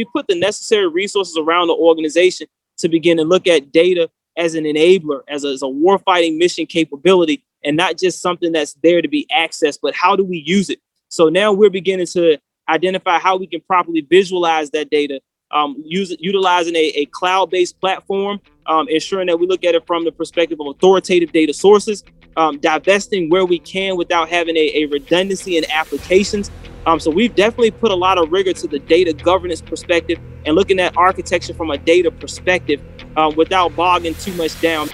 We 0.00 0.06
put 0.12 0.26
the 0.26 0.34
necessary 0.34 0.88
resources 0.88 1.36
around 1.36 1.68
the 1.68 1.74
organization 1.74 2.46
to 2.78 2.88
begin 2.88 3.18
to 3.18 3.24
look 3.24 3.46
at 3.46 3.70
data 3.70 4.10
as 4.36 4.54
an 4.54 4.64
enabler, 4.64 5.20
as 5.28 5.44
a, 5.44 5.48
as 5.48 5.62
a 5.62 5.66
warfighting 5.66 6.38
mission 6.38 6.64
capability, 6.64 7.44
and 7.62 7.76
not 7.76 7.98
just 7.98 8.22
something 8.22 8.52
that's 8.52 8.74
there 8.82 9.02
to 9.02 9.08
be 9.08 9.26
accessed, 9.36 9.78
but 9.82 9.94
how 9.94 10.16
do 10.16 10.24
we 10.24 10.38
use 10.38 10.70
it? 10.70 10.80
So 11.08 11.28
now 11.28 11.52
we're 11.52 11.70
beginning 11.70 12.06
to 12.14 12.38
identify 12.68 13.18
how 13.18 13.36
we 13.36 13.46
can 13.46 13.60
properly 13.60 14.00
visualize 14.00 14.70
that 14.70 14.88
data, 14.88 15.20
um, 15.50 15.76
use, 15.84 16.16
utilizing 16.18 16.76
a, 16.76 16.92
a 16.94 17.06
cloud-based 17.06 17.78
platform, 17.80 18.40
um, 18.66 18.88
ensuring 18.88 19.26
that 19.26 19.38
we 19.38 19.46
look 19.46 19.64
at 19.64 19.74
it 19.74 19.86
from 19.86 20.04
the 20.04 20.12
perspective 20.12 20.58
of 20.60 20.68
authoritative 20.68 21.32
data 21.32 21.52
sources, 21.52 22.04
um, 22.36 22.58
divesting 22.60 23.28
where 23.28 23.44
we 23.44 23.58
can 23.58 23.96
without 23.96 24.30
having 24.30 24.56
a, 24.56 24.82
a 24.82 24.86
redundancy 24.86 25.58
in 25.58 25.70
applications, 25.70 26.50
um, 26.86 26.98
so 26.98 27.10
we've 27.10 27.34
definitely 27.34 27.70
put 27.70 27.90
a 27.90 27.94
lot 27.94 28.18
of 28.18 28.32
rigor 28.32 28.52
to 28.52 28.66
the 28.66 28.78
data 28.78 29.12
governance 29.12 29.60
perspective 29.60 30.18
and 30.46 30.54
looking 30.54 30.80
at 30.80 30.96
architecture 30.96 31.54
from 31.54 31.70
a 31.70 31.78
data 31.78 32.10
perspective 32.10 32.80
um, 33.16 33.34
without 33.36 33.74
bogging 33.76 34.14
too 34.14 34.32
much 34.34 34.58
down. 34.60 34.88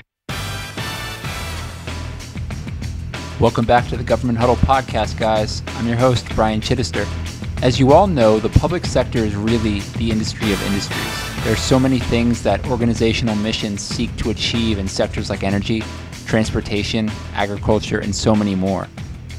Welcome 3.38 3.66
back 3.66 3.86
to 3.88 3.96
the 3.96 4.02
Government 4.02 4.38
Huddle 4.38 4.56
podcast, 4.56 5.18
guys. 5.18 5.62
I'm 5.68 5.86
your 5.86 5.96
host, 5.96 6.26
Brian 6.34 6.60
Chidester. 6.60 7.06
As 7.62 7.78
you 7.78 7.92
all 7.92 8.06
know, 8.06 8.38
the 8.38 8.48
public 8.48 8.86
sector 8.86 9.18
is 9.18 9.36
really 9.36 9.80
the 9.98 10.10
industry 10.10 10.52
of 10.52 10.62
industries. 10.66 11.44
There 11.44 11.52
are 11.52 11.56
so 11.56 11.78
many 11.78 11.98
things 11.98 12.42
that 12.42 12.66
organizational 12.66 13.36
missions 13.36 13.82
seek 13.82 14.14
to 14.16 14.30
achieve 14.30 14.78
in 14.78 14.88
sectors 14.88 15.30
like 15.30 15.42
energy, 15.42 15.82
transportation, 16.26 17.10
agriculture, 17.34 18.00
and 18.00 18.14
so 18.14 18.34
many 18.34 18.54
more. 18.54 18.88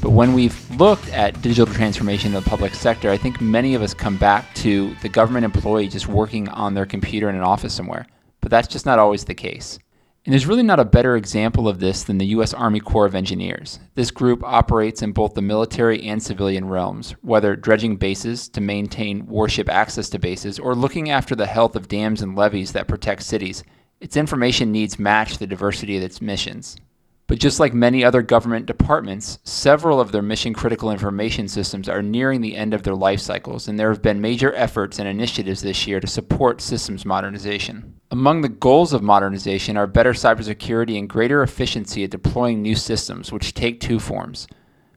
But 0.00 0.10
when 0.10 0.32
we've 0.32 0.70
looked 0.78 1.08
at 1.08 1.42
digital 1.42 1.66
transformation 1.66 2.28
in 2.28 2.42
the 2.42 2.48
public 2.48 2.74
sector, 2.74 3.10
I 3.10 3.16
think 3.16 3.40
many 3.40 3.74
of 3.74 3.82
us 3.82 3.94
come 3.94 4.16
back 4.16 4.54
to 4.56 4.94
the 5.02 5.08
government 5.08 5.44
employee 5.44 5.88
just 5.88 6.06
working 6.06 6.48
on 6.48 6.74
their 6.74 6.86
computer 6.86 7.28
in 7.28 7.34
an 7.34 7.42
office 7.42 7.74
somewhere. 7.74 8.06
But 8.40 8.50
that's 8.50 8.68
just 8.68 8.86
not 8.86 9.00
always 9.00 9.24
the 9.24 9.34
case. 9.34 9.78
And 10.24 10.32
there's 10.32 10.46
really 10.46 10.62
not 10.62 10.78
a 10.78 10.84
better 10.84 11.16
example 11.16 11.66
of 11.66 11.80
this 11.80 12.04
than 12.04 12.18
the 12.18 12.26
U.S. 12.26 12.52
Army 12.52 12.80
Corps 12.80 13.06
of 13.06 13.14
Engineers. 13.14 13.80
This 13.94 14.10
group 14.10 14.44
operates 14.44 15.02
in 15.02 15.12
both 15.12 15.34
the 15.34 15.42
military 15.42 16.02
and 16.02 16.22
civilian 16.22 16.68
realms, 16.68 17.12
whether 17.22 17.56
dredging 17.56 17.96
bases 17.96 18.48
to 18.50 18.60
maintain 18.60 19.26
warship 19.26 19.68
access 19.68 20.10
to 20.10 20.18
bases 20.18 20.58
or 20.58 20.74
looking 20.74 21.10
after 21.10 21.34
the 21.34 21.46
health 21.46 21.74
of 21.74 21.88
dams 21.88 22.22
and 22.22 22.36
levees 22.36 22.72
that 22.72 22.88
protect 22.88 23.22
cities. 23.22 23.64
Its 24.00 24.16
information 24.16 24.70
needs 24.70 24.98
match 24.98 25.38
the 25.38 25.46
diversity 25.46 25.96
of 25.96 26.02
its 26.02 26.20
missions. 26.20 26.76
But 27.28 27.38
just 27.40 27.60
like 27.60 27.74
many 27.74 28.02
other 28.02 28.22
government 28.22 28.64
departments, 28.64 29.38
several 29.44 30.00
of 30.00 30.12
their 30.12 30.22
mission 30.22 30.54
critical 30.54 30.90
information 30.90 31.46
systems 31.46 31.86
are 31.86 32.00
nearing 32.02 32.40
the 32.40 32.56
end 32.56 32.72
of 32.72 32.84
their 32.84 32.94
life 32.94 33.20
cycles, 33.20 33.68
and 33.68 33.78
there 33.78 33.90
have 33.90 34.00
been 34.00 34.22
major 34.22 34.54
efforts 34.54 34.98
and 34.98 35.06
initiatives 35.06 35.60
this 35.60 35.86
year 35.86 36.00
to 36.00 36.06
support 36.06 36.62
systems 36.62 37.04
modernization. 37.04 38.00
Among 38.10 38.40
the 38.40 38.48
goals 38.48 38.94
of 38.94 39.02
modernization 39.02 39.76
are 39.76 39.86
better 39.86 40.14
cybersecurity 40.14 40.98
and 40.98 41.06
greater 41.06 41.42
efficiency 41.42 42.02
at 42.02 42.10
deploying 42.10 42.62
new 42.62 42.74
systems, 42.74 43.30
which 43.30 43.52
take 43.52 43.78
two 43.78 44.00
forms. 44.00 44.48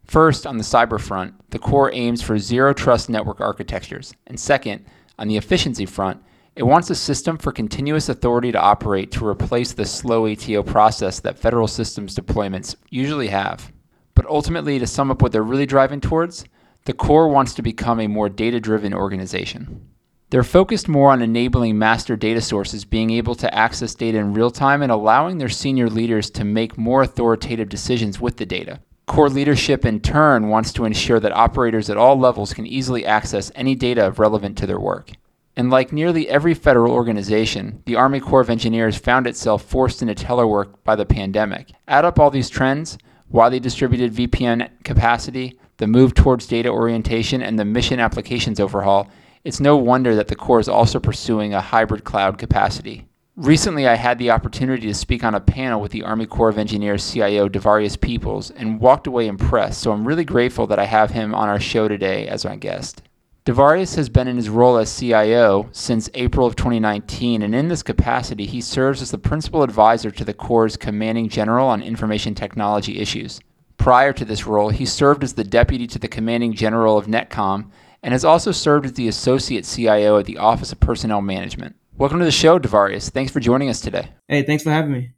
First, 0.06 0.48
on 0.48 0.58
the 0.58 0.64
cyber 0.64 1.02
front, 1.02 1.34
the 1.52 1.60
Corps 1.60 1.92
aims 1.94 2.22
for 2.22 2.40
zero 2.40 2.74
trust 2.74 3.10
network 3.10 3.42
architectures, 3.42 4.14
and 4.28 4.40
second, 4.40 4.86
on 5.20 5.28
the 5.28 5.36
efficiency 5.36 5.86
front, 5.86 6.24
it 6.56 6.64
wants 6.64 6.90
a 6.90 6.96
system 6.96 7.38
for 7.38 7.52
continuous 7.52 8.10
authority 8.10 8.52
to 8.52 8.60
operate 8.60 9.12
to 9.12 9.26
replace 9.26 9.72
the 9.72 9.86
slow 9.86 10.28
ATO 10.28 10.64
process 10.64 11.20
that 11.22 11.40
federal 11.40 11.68
systems 11.68 12.16
deployments 12.16 12.76
usually 12.90 13.28
have. 13.28 13.72
But 14.16 14.26
ultimately, 14.26 14.78
to 14.78 14.86
sum 14.86 15.12
up 15.12 15.22
what 15.22 15.32
they're 15.32 15.44
really 15.44 15.66
driving 15.66 16.02
towards, 16.02 16.44
the 16.86 16.94
Corps 16.94 17.30
wants 17.30 17.54
to 17.54 17.62
become 17.62 18.00
a 18.00 18.08
more 18.08 18.28
data 18.28 18.60
driven 18.60 18.94
organization. 18.94 19.88
They're 20.30 20.44
focused 20.44 20.88
more 20.88 21.12
on 21.12 21.22
enabling 21.22 21.78
master 21.78 22.16
data 22.16 22.42
sources 22.42 22.86
being 22.86 23.12
able 23.12 23.36
to 23.36 23.54
access 23.54 23.96
data 23.96 24.18
in 24.18 24.34
real 24.34 24.52
time 24.52 24.82
and 24.82 24.92
allowing 24.92 25.38
their 25.38 25.50
senior 25.50 25.90
leaders 25.90 26.30
to 26.32 26.44
make 26.44 26.78
more 26.78 27.02
authoritative 27.02 27.70
decisions 27.70 28.20
with 28.20 28.38
the 28.38 28.46
data. 28.46 28.80
Corps 29.08 29.30
leadership, 29.30 29.86
in 29.86 30.00
turn, 30.00 30.48
wants 30.48 30.72
to 30.74 30.86
ensure 30.86 31.20
that 31.20 31.34
operators 31.34 31.90
at 31.90 31.98
all 31.98 32.18
levels 32.18 32.54
can 32.54 32.66
easily 32.66 33.06
access 33.06 33.52
any 33.56 33.76
data 33.76 34.12
relevant 34.18 34.58
to 34.58 34.66
their 34.66 34.80
work. 34.80 35.12
And 35.56 35.70
like 35.70 35.92
nearly 35.92 36.30
every 36.30 36.54
federal 36.54 36.94
organization, 36.94 37.84
the 37.86 37.96
Army 37.96 38.20
Corps 38.20 38.42
of 38.42 38.50
Engineers 38.50 38.98
found 38.98 39.28
itself 39.28 39.64
forced 39.64 40.02
into 40.02 40.16
telework 40.16 40.74
by 40.84 40.96
the 40.96 41.06
pandemic. 41.06 41.72
Add 41.88 42.06
up 42.06 42.20
all 42.20 42.30
these 42.30 42.50
trends 42.50 42.98
widely 43.30 43.60
distributed 43.60 44.14
VPN 44.14 44.70
capacity, 44.84 45.58
the 45.78 45.88
move 45.88 46.14
towards 46.14 46.48
data 46.48 46.68
orientation, 46.70 47.42
and 47.42 47.58
the 47.58 47.64
mission 47.64 48.00
applications 48.00 48.60
overhaul 48.60 49.10
it's 49.44 49.60
no 49.60 49.76
wonder 49.76 50.16
that 50.16 50.28
the 50.28 50.36
Corps 50.36 50.60
is 50.60 50.70
also 50.70 51.00
pursuing 51.00 51.54
a 51.54 51.62
hybrid 51.62 52.04
cloud 52.04 52.38
capacity. 52.38 53.08
Recently, 53.36 53.88
I 53.88 53.96
had 53.96 54.20
the 54.20 54.30
opportunity 54.30 54.86
to 54.86 54.94
speak 54.94 55.24
on 55.24 55.34
a 55.34 55.40
panel 55.40 55.82
with 55.82 55.92
the 55.92 56.04
Army 56.04 56.28
Corps 56.28 56.50
of 56.50 56.60
Engineers 56.60 57.12
CIO 57.12 57.50
Dovarius 57.50 58.00
Peoples 58.00 58.52
and 58.52 58.80
walked 58.80 59.08
away 59.08 59.26
impressed, 59.26 59.82
so 59.82 59.92
I'm 59.92 60.08
really 60.08 60.26
grateful 60.26 60.68
that 60.68 60.78
I 60.78 60.86
have 60.86 61.10
him 61.10 61.34
on 61.34 61.50
our 61.50 61.60
show 61.60 61.88
today 61.88 62.28
as 62.28 62.46
my 62.46 62.56
guest. 62.56 63.02
Dovarius 63.44 63.96
has 63.96 64.08
been 64.08 64.28
in 64.28 64.36
his 64.36 64.50
role 64.50 64.78
as 64.78 64.96
CIO 64.96 65.68
since 65.72 66.12
April 66.14 66.46
of 66.46 66.56
2019, 66.56 67.42
and 67.42 67.56
in 67.56 67.70
this 67.70 67.82
capacity, 67.82 68.46
he 68.46 68.62
serves 68.62 69.02
as 69.02 69.10
the 69.10 69.18
principal 69.18 69.64
advisor 69.64 70.12
to 70.12 70.24
the 70.24 70.34
Corps' 70.34 70.78
commanding 70.78 71.28
general 71.28 71.68
on 71.68 71.82
information 71.82 72.36
technology 72.36 73.00
issues. 73.00 73.40
Prior 73.78 74.14
to 74.14 74.26
this 74.26 74.46
role, 74.46 74.70
he 74.70 74.86
served 74.86 75.24
as 75.24 75.34
the 75.34 75.44
deputy 75.44 75.88
to 75.88 75.98
the 75.98 76.08
commanding 76.08 76.54
general 76.54 77.00
of 77.00 77.08
NETCOM 77.08 77.72
and 78.04 78.12
has 78.12 78.24
also 78.24 78.52
served 78.52 78.86
as 78.86 78.94
the 78.94 79.08
associate 79.08 79.66
CIO 79.66 80.20
at 80.20 80.26
the 80.26 80.38
Office 80.38 80.72
of 80.72 80.80
Personnel 80.80 81.22
Management. 81.24 81.76
Welcome 81.98 82.20
to 82.20 82.26
the 82.26 82.32
show, 82.32 82.60
Dovarius. 82.60 83.10
Thanks 83.10 83.32
for 83.32 83.40
joining 83.40 83.70
us 83.70 83.82
today. 83.82 84.10
Hey, 84.28 84.44
thanks 84.44 84.62
for 84.62 84.70
having 84.70 84.92
me. 84.92 85.14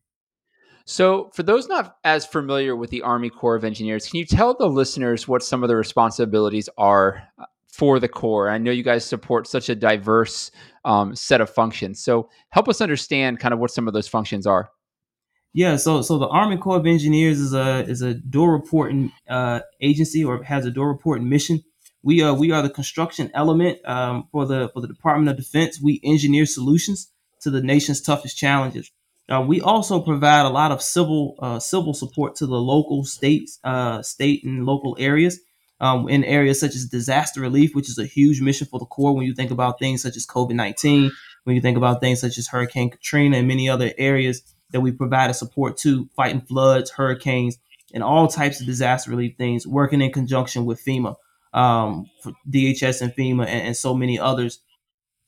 So, 0.85 1.29
for 1.33 1.43
those 1.43 1.67
not 1.67 1.97
as 2.05 2.25
familiar 2.25 2.75
with 2.75 2.89
the 2.89 3.01
Army 3.01 3.29
Corps 3.29 3.55
of 3.55 3.65
Engineers, 3.65 4.07
can 4.07 4.19
you 4.19 4.25
tell 4.25 4.53
the 4.53 4.67
listeners 4.67 5.27
what 5.27 5.43
some 5.43 5.63
of 5.63 5.67
the 5.67 5.75
responsibilities 5.75 6.69
are 6.77 7.23
for 7.73 7.99
the 7.99 8.07
Corps. 8.07 8.49
I 8.49 8.59
know 8.59 8.69
you 8.69 8.83
guys 8.83 9.03
support 9.03 9.47
such 9.47 9.67
a 9.67 9.73
diverse 9.73 10.51
um, 10.85 11.15
set 11.15 11.41
of 11.41 11.49
functions. 11.49 11.99
So 11.99 12.29
help 12.49 12.69
us 12.69 12.81
understand 12.81 13.39
kind 13.39 13.51
of 13.51 13.59
what 13.59 13.71
some 13.71 13.87
of 13.87 13.95
those 13.95 14.07
functions 14.07 14.45
are. 14.45 14.69
Yeah, 15.53 15.77
so 15.77 16.03
so 16.03 16.19
the 16.19 16.27
Army 16.27 16.57
Corps 16.57 16.77
of 16.77 16.85
Engineers 16.85 17.39
is 17.39 17.53
a 17.53 17.83
is 17.87 18.03
a 18.03 18.13
dual 18.13 18.49
reporting 18.49 19.11
uh, 19.27 19.61
agency 19.81 20.23
or 20.23 20.43
has 20.43 20.67
a 20.67 20.71
dual 20.71 20.85
reporting 20.85 21.27
mission. 21.29 21.63
We 22.03 22.21
are 22.21 22.33
we 22.35 22.51
are 22.51 22.61
the 22.61 22.69
construction 22.69 23.31
element 23.33 23.79
um, 23.85 24.27
for 24.31 24.45
the 24.45 24.69
for 24.73 24.81
the 24.81 24.87
Department 24.87 25.29
of 25.29 25.37
Defense. 25.37 25.81
We 25.81 25.99
engineer 26.03 26.45
solutions 26.45 27.11
to 27.41 27.49
the 27.49 27.61
nation's 27.61 28.01
toughest 28.01 28.37
challenges. 28.37 28.91
Uh, 29.29 29.41
we 29.41 29.61
also 29.61 29.99
provide 29.99 30.45
a 30.45 30.49
lot 30.49 30.71
of 30.71 30.81
civil 30.81 31.35
uh, 31.39 31.59
civil 31.59 31.95
support 31.95 32.35
to 32.35 32.45
the 32.45 32.61
local 32.61 33.03
states, 33.03 33.59
uh, 33.63 34.03
state 34.03 34.43
and 34.43 34.65
local 34.65 34.95
areas 34.99 35.39
um, 35.79 36.07
in 36.07 36.23
areas 36.23 36.59
such 36.59 36.75
as 36.75 36.85
disaster 36.85 37.41
relief, 37.41 37.75
which 37.75 37.89
is 37.89 37.97
a 37.97 38.05
huge 38.05 38.41
mission 38.41 38.67
for 38.67 38.79
the 38.79 38.85
Corps 38.85 39.13
when 39.13 39.25
you 39.25 39.33
think 39.33 39.51
about 39.51 39.79
things 39.79 40.01
such 40.01 40.15
as 40.15 40.25
COVID 40.25 40.53
19, 40.53 41.11
when 41.43 41.55
you 41.55 41.61
think 41.61 41.77
about 41.77 41.99
things 41.99 42.21
such 42.21 42.37
as 42.37 42.47
Hurricane 42.47 42.89
Katrina 42.89 43.37
and 43.37 43.47
many 43.47 43.69
other 43.69 43.91
areas 43.97 44.43
that 44.71 44.81
we 44.81 44.91
provided 44.91 45.33
support 45.33 45.77
to, 45.77 46.09
fighting 46.15 46.41
floods, 46.41 46.91
hurricanes, 46.91 47.57
and 47.93 48.03
all 48.03 48.27
types 48.27 48.59
of 48.59 48.65
disaster 48.65 49.11
relief 49.11 49.37
things, 49.37 49.67
working 49.67 50.01
in 50.01 50.11
conjunction 50.11 50.65
with 50.65 50.83
FEMA, 50.83 51.15
um, 51.53 52.09
DHS 52.49 53.01
and 53.01 53.13
FEMA, 53.13 53.45
and, 53.45 53.67
and 53.67 53.77
so 53.77 53.93
many 53.93 54.19
others. 54.19 54.59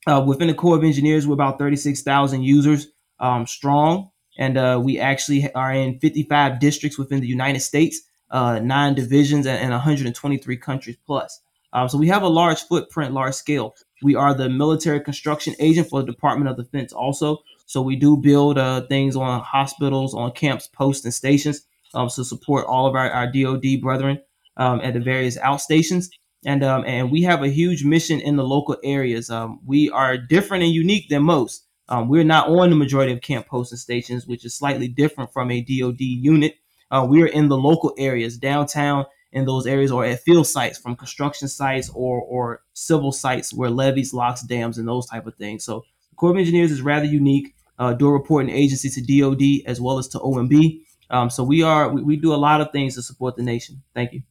Uh, 0.06 0.24
within 0.26 0.48
the 0.48 0.54
Corps 0.54 0.76
of 0.76 0.84
Engineers, 0.84 1.26
we're 1.26 1.34
about 1.34 1.58
36,000 1.58 2.42
users 2.42 2.88
um, 3.20 3.46
strong, 3.46 4.10
and 4.38 4.56
uh, 4.56 4.80
we 4.82 4.98
actually 4.98 5.52
are 5.54 5.72
in 5.72 5.98
55 6.00 6.60
districts 6.60 6.98
within 6.98 7.20
the 7.20 7.26
United 7.26 7.60
States 7.60 8.02
uh, 8.30 8.58
nine 8.58 8.94
divisions 8.94 9.46
and, 9.46 9.58
and 9.58 9.70
123 9.70 10.56
countries 10.56 10.96
plus. 11.06 11.40
Um, 11.72 11.88
so 11.88 11.98
we 11.98 12.08
have 12.08 12.22
a 12.22 12.28
large 12.28 12.62
footprint, 12.62 13.12
large 13.12 13.34
scale. 13.34 13.74
We 14.02 14.14
are 14.14 14.34
the 14.34 14.48
military 14.48 15.00
construction 15.00 15.54
agent 15.58 15.88
for 15.88 16.00
the 16.00 16.10
Department 16.10 16.50
of 16.50 16.56
Defense 16.56 16.92
also. 16.92 17.38
So 17.66 17.82
we 17.82 17.96
do 17.96 18.16
build 18.16 18.58
uh, 18.58 18.82
things 18.86 19.16
on 19.16 19.40
hospitals, 19.40 20.14
on 20.14 20.32
camps, 20.32 20.68
posts, 20.68 21.04
and 21.04 21.12
stations 21.12 21.66
um, 21.94 22.08
to 22.08 22.24
support 22.24 22.66
all 22.66 22.86
of 22.86 22.94
our, 22.94 23.10
our 23.10 23.30
DoD 23.30 23.80
brethren 23.80 24.20
um, 24.56 24.80
at 24.82 24.94
the 24.94 25.00
various 25.00 25.36
outstations. 25.38 26.08
and 26.44 26.62
um, 26.62 26.84
and 26.86 27.10
we 27.10 27.22
have 27.22 27.42
a 27.42 27.48
huge 27.48 27.84
mission 27.84 28.20
in 28.20 28.36
the 28.36 28.44
local 28.44 28.76
areas. 28.84 29.30
Um, 29.30 29.60
we 29.66 29.90
are 29.90 30.16
different 30.16 30.64
and 30.64 30.72
unique 30.72 31.08
than 31.08 31.22
most. 31.22 31.66
Um, 31.88 32.08
we're 32.08 32.24
not 32.24 32.48
on 32.48 32.70
the 32.70 32.76
majority 32.76 33.12
of 33.12 33.20
camp 33.20 33.46
posting 33.46 33.78
stations, 33.78 34.26
which 34.26 34.44
is 34.44 34.54
slightly 34.54 34.88
different 34.88 35.32
from 35.32 35.50
a 35.50 35.60
DoD 35.60 36.00
unit. 36.00 36.56
Uh, 36.90 37.06
we 37.08 37.22
are 37.22 37.26
in 37.26 37.48
the 37.48 37.56
local 37.56 37.94
areas, 37.98 38.38
downtown, 38.38 39.04
in 39.32 39.44
those 39.44 39.66
areas, 39.66 39.90
or 39.90 40.04
at 40.04 40.20
field 40.20 40.46
sites, 40.46 40.78
from 40.78 40.96
construction 40.96 41.48
sites 41.48 41.90
or 41.94 42.20
or 42.22 42.62
civil 42.72 43.12
sites 43.12 43.52
where 43.52 43.70
levees, 43.70 44.14
locks, 44.14 44.42
dams, 44.42 44.78
and 44.78 44.88
those 44.88 45.06
type 45.06 45.26
of 45.26 45.34
things. 45.36 45.64
So, 45.64 45.84
the 46.10 46.16
Corps 46.16 46.30
of 46.30 46.36
Engineers 46.36 46.70
is 46.70 46.82
rather 46.82 47.06
unique. 47.06 47.54
Uh, 47.78 47.92
door 47.92 48.14
reporting 48.14 48.48
agency 48.48 48.88
to 48.88 49.02
DoD 49.02 49.68
as 49.70 49.82
well 49.82 49.98
as 49.98 50.08
to 50.08 50.18
OMB. 50.18 50.80
Um, 51.10 51.28
so 51.28 51.44
we 51.44 51.62
are 51.62 51.90
we, 51.90 52.02
we 52.02 52.16
do 52.16 52.32
a 52.32 52.36
lot 52.36 52.62
of 52.62 52.72
things 52.72 52.94
to 52.94 53.02
support 53.02 53.36
the 53.36 53.42
nation. 53.42 53.82
Thank 53.94 54.14
you. 54.14 54.22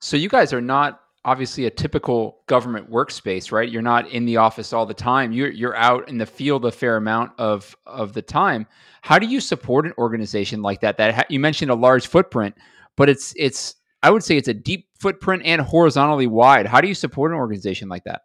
So 0.00 0.16
you 0.16 0.28
guys 0.28 0.52
are 0.52 0.60
not 0.60 1.00
obviously 1.24 1.66
a 1.66 1.70
typical 1.70 2.42
government 2.46 2.90
workspace, 2.90 3.52
right? 3.52 3.70
You're 3.70 3.82
not 3.82 4.08
in 4.10 4.24
the 4.24 4.38
office 4.38 4.72
all 4.72 4.86
the 4.86 4.94
time. 4.94 5.32
You're 5.32 5.50
you're 5.50 5.76
out 5.76 6.08
in 6.08 6.18
the 6.18 6.26
field 6.26 6.64
a 6.64 6.72
fair 6.72 6.96
amount 6.96 7.32
of 7.38 7.76
of 7.86 8.12
the 8.12 8.22
time. 8.22 8.66
How 9.02 9.18
do 9.18 9.26
you 9.26 9.40
support 9.40 9.86
an 9.86 9.92
organization 9.98 10.62
like 10.62 10.80
that? 10.80 10.96
That 10.96 11.14
ha- 11.14 11.24
you 11.28 11.40
mentioned 11.40 11.70
a 11.70 11.74
large 11.74 12.06
footprint, 12.06 12.56
but 12.96 13.08
it's 13.08 13.34
it's 13.36 13.76
I 14.02 14.10
would 14.10 14.24
say 14.24 14.36
it's 14.36 14.48
a 14.48 14.54
deep 14.54 14.88
footprint 14.98 15.42
and 15.44 15.60
horizontally 15.60 16.26
wide. 16.26 16.66
How 16.66 16.80
do 16.80 16.88
you 16.88 16.94
support 16.94 17.32
an 17.32 17.36
organization 17.36 17.88
like 17.88 18.04
that? 18.04 18.22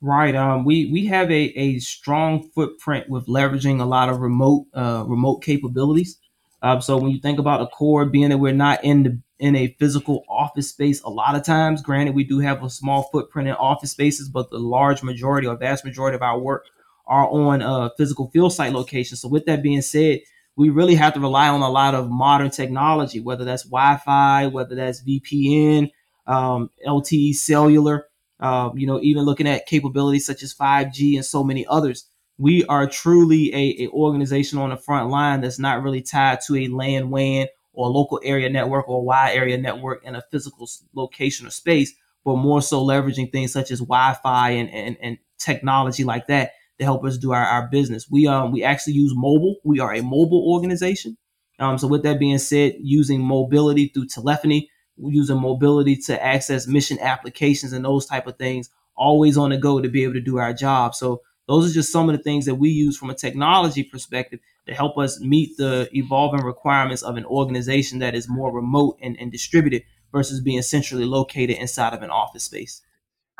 Right. 0.00 0.34
Um, 0.34 0.64
we 0.64 0.90
we 0.90 1.06
have 1.06 1.30
a, 1.30 1.58
a 1.58 1.78
strong 1.80 2.50
footprint 2.54 3.10
with 3.10 3.26
leveraging 3.26 3.80
a 3.80 3.84
lot 3.84 4.08
of 4.08 4.20
remote 4.20 4.66
uh, 4.72 5.04
remote 5.06 5.42
capabilities. 5.42 6.18
Um, 6.62 6.80
so 6.80 6.96
when 6.96 7.10
you 7.10 7.20
think 7.20 7.38
about 7.38 7.62
a 7.62 7.66
Corps, 7.66 8.06
being 8.06 8.30
that 8.30 8.38
we're 8.38 8.52
not 8.52 8.82
in 8.84 9.02
the 9.02 9.20
in 9.40 9.56
a 9.56 9.74
physical 9.78 10.24
office 10.28 10.68
space, 10.68 11.02
a 11.02 11.08
lot 11.08 11.34
of 11.34 11.42
times, 11.42 11.82
granted, 11.82 12.14
we 12.14 12.24
do 12.24 12.38
have 12.38 12.62
a 12.62 12.70
small 12.70 13.04
footprint 13.04 13.48
in 13.48 13.54
office 13.54 13.90
spaces, 13.90 14.28
but 14.28 14.50
the 14.50 14.58
large 14.58 15.02
majority 15.02 15.46
or 15.46 15.56
vast 15.56 15.84
majority 15.84 16.14
of 16.14 16.22
our 16.22 16.38
work 16.38 16.66
are 17.06 17.26
on 17.28 17.62
uh, 17.62 17.88
physical 17.96 18.30
field 18.30 18.52
site 18.52 18.72
locations. 18.72 19.20
So 19.20 19.28
with 19.28 19.46
that 19.46 19.62
being 19.62 19.82
said, 19.82 20.20
we 20.56 20.70
really 20.70 20.94
have 20.94 21.14
to 21.14 21.20
rely 21.20 21.48
on 21.48 21.62
a 21.62 21.70
lot 21.70 21.94
of 21.94 22.10
modern 22.10 22.50
technology, 22.50 23.18
whether 23.18 23.44
that's 23.44 23.64
Wi-Fi, 23.64 24.48
whether 24.48 24.74
that's 24.74 25.02
VPN, 25.02 25.90
um, 26.26 26.70
LTE 26.86 27.34
cellular, 27.34 28.06
uh, 28.38 28.70
you 28.74 28.86
know, 28.86 29.00
even 29.00 29.24
looking 29.24 29.48
at 29.48 29.66
capabilities 29.66 30.26
such 30.26 30.42
as 30.42 30.54
5G 30.54 31.16
and 31.16 31.24
so 31.24 31.42
many 31.42 31.66
others 31.66 32.06
we 32.40 32.64
are 32.64 32.86
truly 32.86 33.54
a, 33.54 33.84
a 33.84 33.88
organization 33.90 34.58
on 34.58 34.70
the 34.70 34.76
front 34.76 35.10
line 35.10 35.42
that's 35.42 35.58
not 35.58 35.82
really 35.82 36.00
tied 36.00 36.40
to 36.40 36.56
a 36.56 36.68
land 36.68 37.10
WAN 37.10 37.46
or 37.80 37.88
a 37.88 37.90
local 37.90 38.20
area 38.22 38.50
network 38.50 38.86
or 38.88 38.98
a 38.98 39.02
wide 39.02 39.34
area 39.34 39.56
network 39.56 40.04
in 40.04 40.14
a 40.14 40.22
physical 40.30 40.68
location 40.94 41.46
or 41.46 41.50
space, 41.50 41.94
but 42.24 42.36
more 42.36 42.60
so 42.60 42.84
leveraging 42.84 43.32
things 43.32 43.52
such 43.52 43.70
as 43.70 43.80
Wi-Fi 43.80 44.50
and, 44.50 44.68
and, 44.70 44.96
and 45.00 45.18
technology 45.38 46.04
like 46.04 46.26
that 46.26 46.52
to 46.78 46.84
help 46.84 47.04
us 47.06 47.16
do 47.16 47.32
our, 47.32 47.44
our 47.44 47.68
business. 47.68 48.06
We 48.10 48.26
um 48.26 48.52
we 48.52 48.62
actually 48.62 48.92
use 48.94 49.12
mobile. 49.14 49.56
We 49.64 49.80
are 49.80 49.94
a 49.94 50.02
mobile 50.02 50.44
organization. 50.52 51.16
Um, 51.58 51.78
so 51.78 51.88
with 51.88 52.02
that 52.02 52.18
being 52.18 52.38
said, 52.38 52.74
using 52.80 53.22
mobility 53.22 53.88
through 53.88 54.08
telephony, 54.08 54.70
using 54.98 55.40
mobility 55.40 55.96
to 55.96 56.22
access 56.22 56.66
mission 56.66 56.98
applications 57.00 57.72
and 57.72 57.84
those 57.84 58.04
type 58.04 58.26
of 58.26 58.36
things, 58.36 58.68
always 58.94 59.38
on 59.38 59.50
the 59.50 59.56
go 59.56 59.80
to 59.80 59.88
be 59.88 60.04
able 60.04 60.14
to 60.14 60.20
do 60.20 60.36
our 60.36 60.52
job. 60.52 60.94
So 60.94 61.22
those 61.50 61.68
are 61.68 61.74
just 61.74 61.90
some 61.90 62.08
of 62.08 62.16
the 62.16 62.22
things 62.22 62.46
that 62.46 62.54
we 62.54 62.70
use 62.70 62.96
from 62.96 63.10
a 63.10 63.14
technology 63.14 63.82
perspective 63.82 64.38
to 64.68 64.72
help 64.72 64.96
us 64.96 65.20
meet 65.20 65.56
the 65.56 65.88
evolving 65.92 66.44
requirements 66.44 67.02
of 67.02 67.16
an 67.16 67.24
organization 67.24 67.98
that 67.98 68.14
is 68.14 68.28
more 68.28 68.52
remote 68.52 68.96
and, 69.02 69.16
and 69.18 69.32
distributed 69.32 69.82
versus 70.12 70.40
being 70.40 70.62
centrally 70.62 71.04
located 71.04 71.56
inside 71.56 71.92
of 71.92 72.02
an 72.02 72.10
office 72.10 72.44
space. 72.44 72.82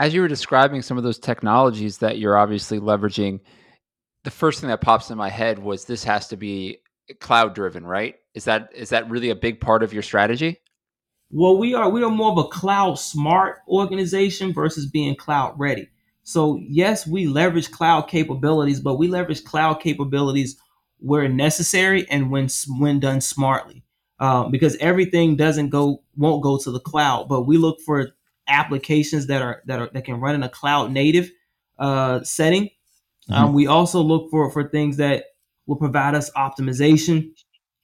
As 0.00 0.12
you 0.12 0.22
were 0.22 0.28
describing 0.28 0.82
some 0.82 0.98
of 0.98 1.04
those 1.04 1.20
technologies 1.20 1.98
that 1.98 2.18
you're 2.18 2.36
obviously 2.36 2.80
leveraging, 2.80 3.38
the 4.24 4.30
first 4.32 4.60
thing 4.60 4.70
that 4.70 4.80
pops 4.80 5.10
in 5.10 5.16
my 5.16 5.30
head 5.30 5.60
was 5.60 5.84
this 5.84 6.02
has 6.02 6.26
to 6.28 6.36
be 6.36 6.78
cloud 7.20 7.54
driven, 7.54 7.86
right? 7.86 8.16
Is 8.34 8.44
that 8.46 8.70
is 8.74 8.88
that 8.88 9.08
really 9.08 9.30
a 9.30 9.36
big 9.36 9.60
part 9.60 9.84
of 9.84 9.92
your 9.92 10.02
strategy? 10.02 10.58
Well, 11.30 11.58
we 11.58 11.74
are 11.74 11.88
we 11.88 12.02
are 12.02 12.10
more 12.10 12.32
of 12.32 12.38
a 12.38 12.48
cloud 12.48 12.98
smart 12.98 13.58
organization 13.68 14.52
versus 14.52 14.86
being 14.86 15.14
cloud 15.14 15.54
ready. 15.58 15.88
So 16.30 16.60
yes, 16.62 17.06
we 17.06 17.26
leverage 17.26 17.70
cloud 17.72 18.02
capabilities, 18.02 18.80
but 18.80 18.96
we 18.96 19.08
leverage 19.08 19.42
cloud 19.42 19.74
capabilities 19.80 20.56
where 20.98 21.28
necessary 21.28 22.08
and 22.08 22.30
when 22.30 22.48
when 22.78 23.00
done 23.00 23.20
smartly. 23.20 23.82
Um, 24.20 24.50
because 24.50 24.76
everything 24.76 25.34
doesn't 25.34 25.70
go 25.70 26.02
won't 26.16 26.42
go 26.42 26.58
to 26.58 26.70
the 26.70 26.78
cloud, 26.78 27.28
but 27.28 27.42
we 27.42 27.56
look 27.56 27.80
for 27.80 28.10
applications 28.46 29.26
that 29.26 29.42
are 29.42 29.62
that 29.66 29.80
are 29.80 29.90
that 29.92 30.04
can 30.04 30.20
run 30.20 30.34
in 30.34 30.42
a 30.42 30.48
cloud 30.48 30.92
native 30.92 31.30
uh, 31.78 32.22
setting. 32.22 32.64
Mm-hmm. 32.64 33.32
Um, 33.32 33.52
we 33.54 33.66
also 33.66 34.00
look 34.00 34.30
for 34.30 34.50
for 34.50 34.68
things 34.68 34.98
that 34.98 35.24
will 35.66 35.76
provide 35.76 36.14
us 36.14 36.30
optimization, 36.32 37.32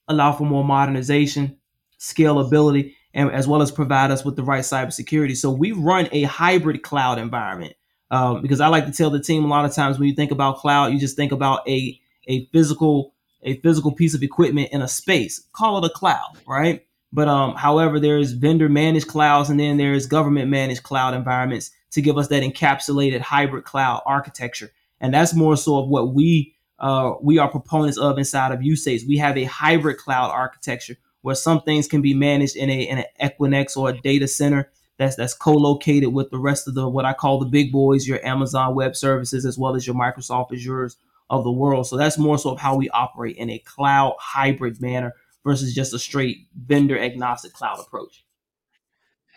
allow 0.06 0.32
for 0.32 0.44
more 0.44 0.64
modernization, 0.64 1.56
scalability, 1.98 2.92
and 3.12 3.32
as 3.32 3.48
well 3.48 3.62
as 3.62 3.72
provide 3.72 4.10
us 4.10 4.24
with 4.24 4.36
the 4.36 4.44
right 4.44 4.62
cybersecurity. 4.62 5.36
So 5.36 5.50
we 5.50 5.72
run 5.72 6.08
a 6.12 6.22
hybrid 6.24 6.82
cloud 6.82 7.18
environment. 7.18 7.74
Um, 8.10 8.40
because 8.40 8.60
I 8.60 8.68
like 8.68 8.86
to 8.86 8.92
tell 8.92 9.10
the 9.10 9.20
team 9.20 9.44
a 9.44 9.48
lot 9.48 9.64
of 9.64 9.74
times 9.74 9.98
when 9.98 10.08
you 10.08 10.14
think 10.14 10.30
about 10.30 10.58
cloud, 10.58 10.92
you 10.92 11.00
just 11.00 11.16
think 11.16 11.32
about 11.32 11.68
a 11.68 12.00
a 12.28 12.46
physical 12.46 13.14
a 13.42 13.60
physical 13.60 13.92
piece 13.92 14.14
of 14.14 14.22
equipment 14.22 14.70
in 14.72 14.82
a 14.82 14.88
space. 14.88 15.46
Call 15.52 15.78
it 15.78 15.90
a 15.90 15.92
cloud, 15.92 16.32
right? 16.46 16.84
But 17.12 17.28
um, 17.28 17.54
however, 17.54 18.00
there's 18.00 18.32
vendor 18.32 18.68
managed 18.68 19.08
clouds 19.08 19.48
and 19.48 19.58
then 19.58 19.76
there's 19.76 20.06
government 20.06 20.50
managed 20.50 20.82
cloud 20.82 21.14
environments 21.14 21.70
to 21.92 22.02
give 22.02 22.18
us 22.18 22.28
that 22.28 22.42
encapsulated 22.42 23.20
hybrid 23.20 23.64
cloud 23.64 24.02
architecture. 24.04 24.70
And 25.00 25.14
that's 25.14 25.34
more 25.34 25.56
so 25.56 25.78
of 25.78 25.88
what 25.88 26.12
we 26.14 26.54
uh, 26.78 27.14
we 27.22 27.38
are 27.38 27.48
proponents 27.48 27.96
of 27.96 28.18
inside 28.18 28.52
of 28.52 28.60
USACE. 28.60 29.06
We 29.08 29.16
have 29.16 29.38
a 29.38 29.44
hybrid 29.44 29.96
cloud 29.96 30.30
architecture 30.30 30.96
where 31.22 31.34
some 31.34 31.62
things 31.62 31.88
can 31.88 32.02
be 32.02 32.12
managed 32.12 32.56
in 32.56 32.68
a 32.68 32.82
in 32.82 32.98
an 32.98 33.04
Equinix 33.20 33.76
or 33.76 33.90
a 33.90 34.00
data 34.00 34.28
center 34.28 34.70
that's 34.98 35.16
that's 35.16 35.34
co-located 35.34 36.12
with 36.12 36.30
the 36.30 36.38
rest 36.38 36.68
of 36.68 36.74
the 36.74 36.88
what 36.88 37.04
I 37.04 37.12
call 37.12 37.38
the 37.38 37.46
big 37.46 37.70
boys, 37.72 38.06
your 38.06 38.24
Amazon 38.24 38.74
Web 38.74 38.96
Services 38.96 39.44
as 39.44 39.58
well 39.58 39.76
as 39.76 39.86
your 39.86 39.96
Microsoft 39.96 40.52
Azures 40.52 40.96
of 41.28 41.44
the 41.44 41.52
world. 41.52 41.86
So 41.86 41.96
that's 41.96 42.18
more 42.18 42.38
so 42.38 42.50
of 42.50 42.60
how 42.60 42.76
we 42.76 42.88
operate 42.90 43.36
in 43.36 43.50
a 43.50 43.58
cloud 43.58 44.14
hybrid 44.18 44.80
manner 44.80 45.12
versus 45.44 45.74
just 45.74 45.92
a 45.92 45.98
straight 45.98 46.48
vendor 46.56 46.98
agnostic 46.98 47.52
cloud 47.52 47.78
approach. 47.80 48.24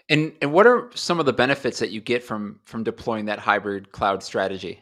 And 0.09 0.33
and 0.41 0.53
what 0.53 0.65
are 0.65 0.89
some 0.95 1.19
of 1.19 1.25
the 1.25 1.33
benefits 1.33 1.79
that 1.79 1.91
you 1.91 2.01
get 2.01 2.23
from 2.23 2.59
from 2.65 2.83
deploying 2.83 3.25
that 3.25 3.39
hybrid 3.39 3.91
cloud 3.91 4.23
strategy? 4.23 4.79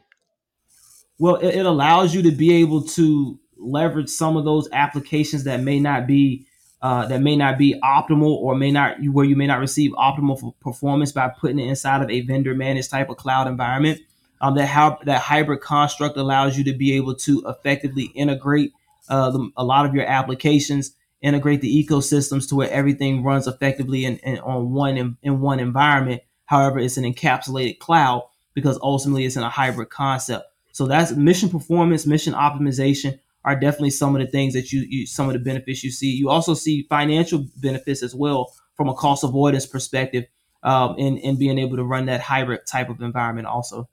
Well, 1.20 1.36
it, 1.36 1.56
it 1.56 1.66
allows 1.66 2.14
you 2.14 2.22
to 2.24 2.32
be 2.32 2.54
able 2.62 2.84
to 2.84 3.40
leverage 3.58 4.10
some 4.10 4.38
of 4.38 4.46
those 4.46 4.70
applications 4.72 5.44
that 5.46 5.62
may 5.62 5.80
not 5.80 6.06
be 6.06 6.46
uh, 6.82 7.08
that 7.08 7.22
may 7.22 7.36
not 7.36 7.58
be 7.58 7.80
optimal 7.84 8.30
or 8.30 8.56
may 8.56 8.72
not 8.72 8.98
where 9.12 9.26
you 9.26 9.36
may 9.36 9.48
not 9.48 9.60
receive 9.60 9.92
optimal 9.92 10.54
performance 10.60 11.12
by 11.12 11.28
putting 11.28 11.60
it 11.60 11.68
inside 11.68 12.04
of 12.04 12.10
a 12.10 12.22
vendor 12.22 12.54
managed 12.54 12.92
type 12.92 13.10
of 13.10 13.18
cloud 13.18 13.48
environment. 13.48 14.00
Um, 14.40 14.56
that 14.56 14.68
how 14.68 15.00
that 15.06 15.22
hybrid 15.22 15.62
construct 15.62 16.16
allows 16.16 16.58
you 16.58 16.64
to 16.66 16.74
be 16.74 16.94
able 16.94 17.16
to 17.16 17.44
effectively 17.48 18.12
integrate 18.14 18.72
uh, 19.10 19.32
the, 19.32 19.50
a 19.58 19.64
lot 19.64 19.88
of 19.88 19.96
your 19.96 20.06
applications, 20.06 20.96
integrate 21.22 21.62
the 21.62 21.84
ecosystems 21.84 22.48
to 22.50 22.56
where 22.56 22.70
everything 22.70 23.24
runs 23.24 23.48
effectively 23.48 24.06
in, 24.06 24.18
in 24.18 24.38
on 24.40 24.74
one 24.74 24.96
in, 24.98 25.18
in 25.24 25.42
one 25.42 25.60
environment. 25.60 26.22
However, 26.46 26.78
it's 26.78 26.98
an 26.98 27.12
encapsulated 27.12 27.80
cloud 27.80 28.28
because 28.54 28.78
ultimately 28.84 29.26
it's 29.26 29.36
in 29.36 29.44
a 29.44 29.50
hybrid 29.50 29.90
concept. 29.90 30.46
So 30.72 30.86
that's 30.86 31.12
mission 31.14 31.50
performance, 31.50 32.06
mission 32.06 32.34
optimization, 32.34 33.20
are 33.46 33.60
definitely 33.60 33.92
some 33.92 34.16
of 34.16 34.22
the 34.22 34.28
things 34.28 34.54
that 34.54 34.72
you, 34.72 34.86
you 34.88 35.06
some 35.06 35.28
of 35.28 35.34
the 35.34 35.40
benefits 35.40 35.84
you 35.84 35.92
see. 35.92 36.12
You 36.12 36.30
also 36.30 36.54
see 36.54 36.86
financial 36.90 37.46
benefits 37.58 38.04
as 38.04 38.14
well 38.14 38.52
from 38.76 38.90
a 38.90 38.94
cost 38.94 39.24
avoidance 39.24 39.66
perspective 39.66 40.26
um, 40.64 40.96
in, 40.98 41.18
in 41.18 41.38
being 41.38 41.58
able 41.58 41.78
to 41.78 41.84
run 41.84 42.06
that 42.06 42.22
hybrid 42.22 42.62
type 42.68 42.90
of 42.90 43.02
environment 43.02 43.48
also. 43.48 43.90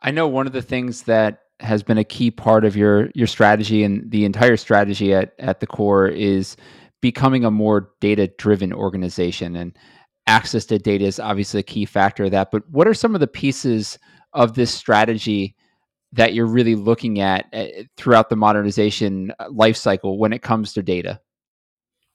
I 0.00 0.10
know 0.10 0.28
one 0.28 0.46
of 0.46 0.52
the 0.52 0.62
things 0.62 1.02
that 1.02 1.40
has 1.60 1.82
been 1.82 1.98
a 1.98 2.04
key 2.04 2.30
part 2.30 2.64
of 2.64 2.76
your 2.76 3.10
your 3.14 3.26
strategy 3.26 3.82
and 3.82 4.10
the 4.10 4.24
entire 4.24 4.56
strategy 4.56 5.14
at, 5.14 5.34
at 5.38 5.60
the 5.60 5.66
Corps 5.66 6.08
is 6.08 6.56
becoming 7.00 7.44
a 7.44 7.50
more 7.50 7.90
data 8.00 8.28
driven 8.38 8.72
organization 8.72 9.56
and 9.56 9.76
access 10.26 10.66
to 10.66 10.78
data 10.78 11.04
is 11.04 11.20
obviously 11.20 11.60
a 11.60 11.62
key 11.62 11.86
factor 11.86 12.24
of 12.24 12.30
that 12.32 12.50
but 12.50 12.68
what 12.68 12.86
are 12.86 12.92
some 12.92 13.14
of 13.14 13.20
the 13.20 13.26
pieces 13.26 13.98
of 14.32 14.54
this 14.54 14.74
strategy 14.74 15.54
that 16.12 16.34
you're 16.34 16.46
really 16.46 16.74
looking 16.74 17.20
at 17.20 17.46
uh, 17.52 17.66
throughout 17.96 18.30
the 18.30 18.36
modernization 18.36 19.32
uh, 19.38 19.48
life 19.50 19.76
cycle 19.76 20.18
when 20.18 20.32
it 20.32 20.42
comes 20.42 20.72
to 20.74 20.82
data? 20.82 21.20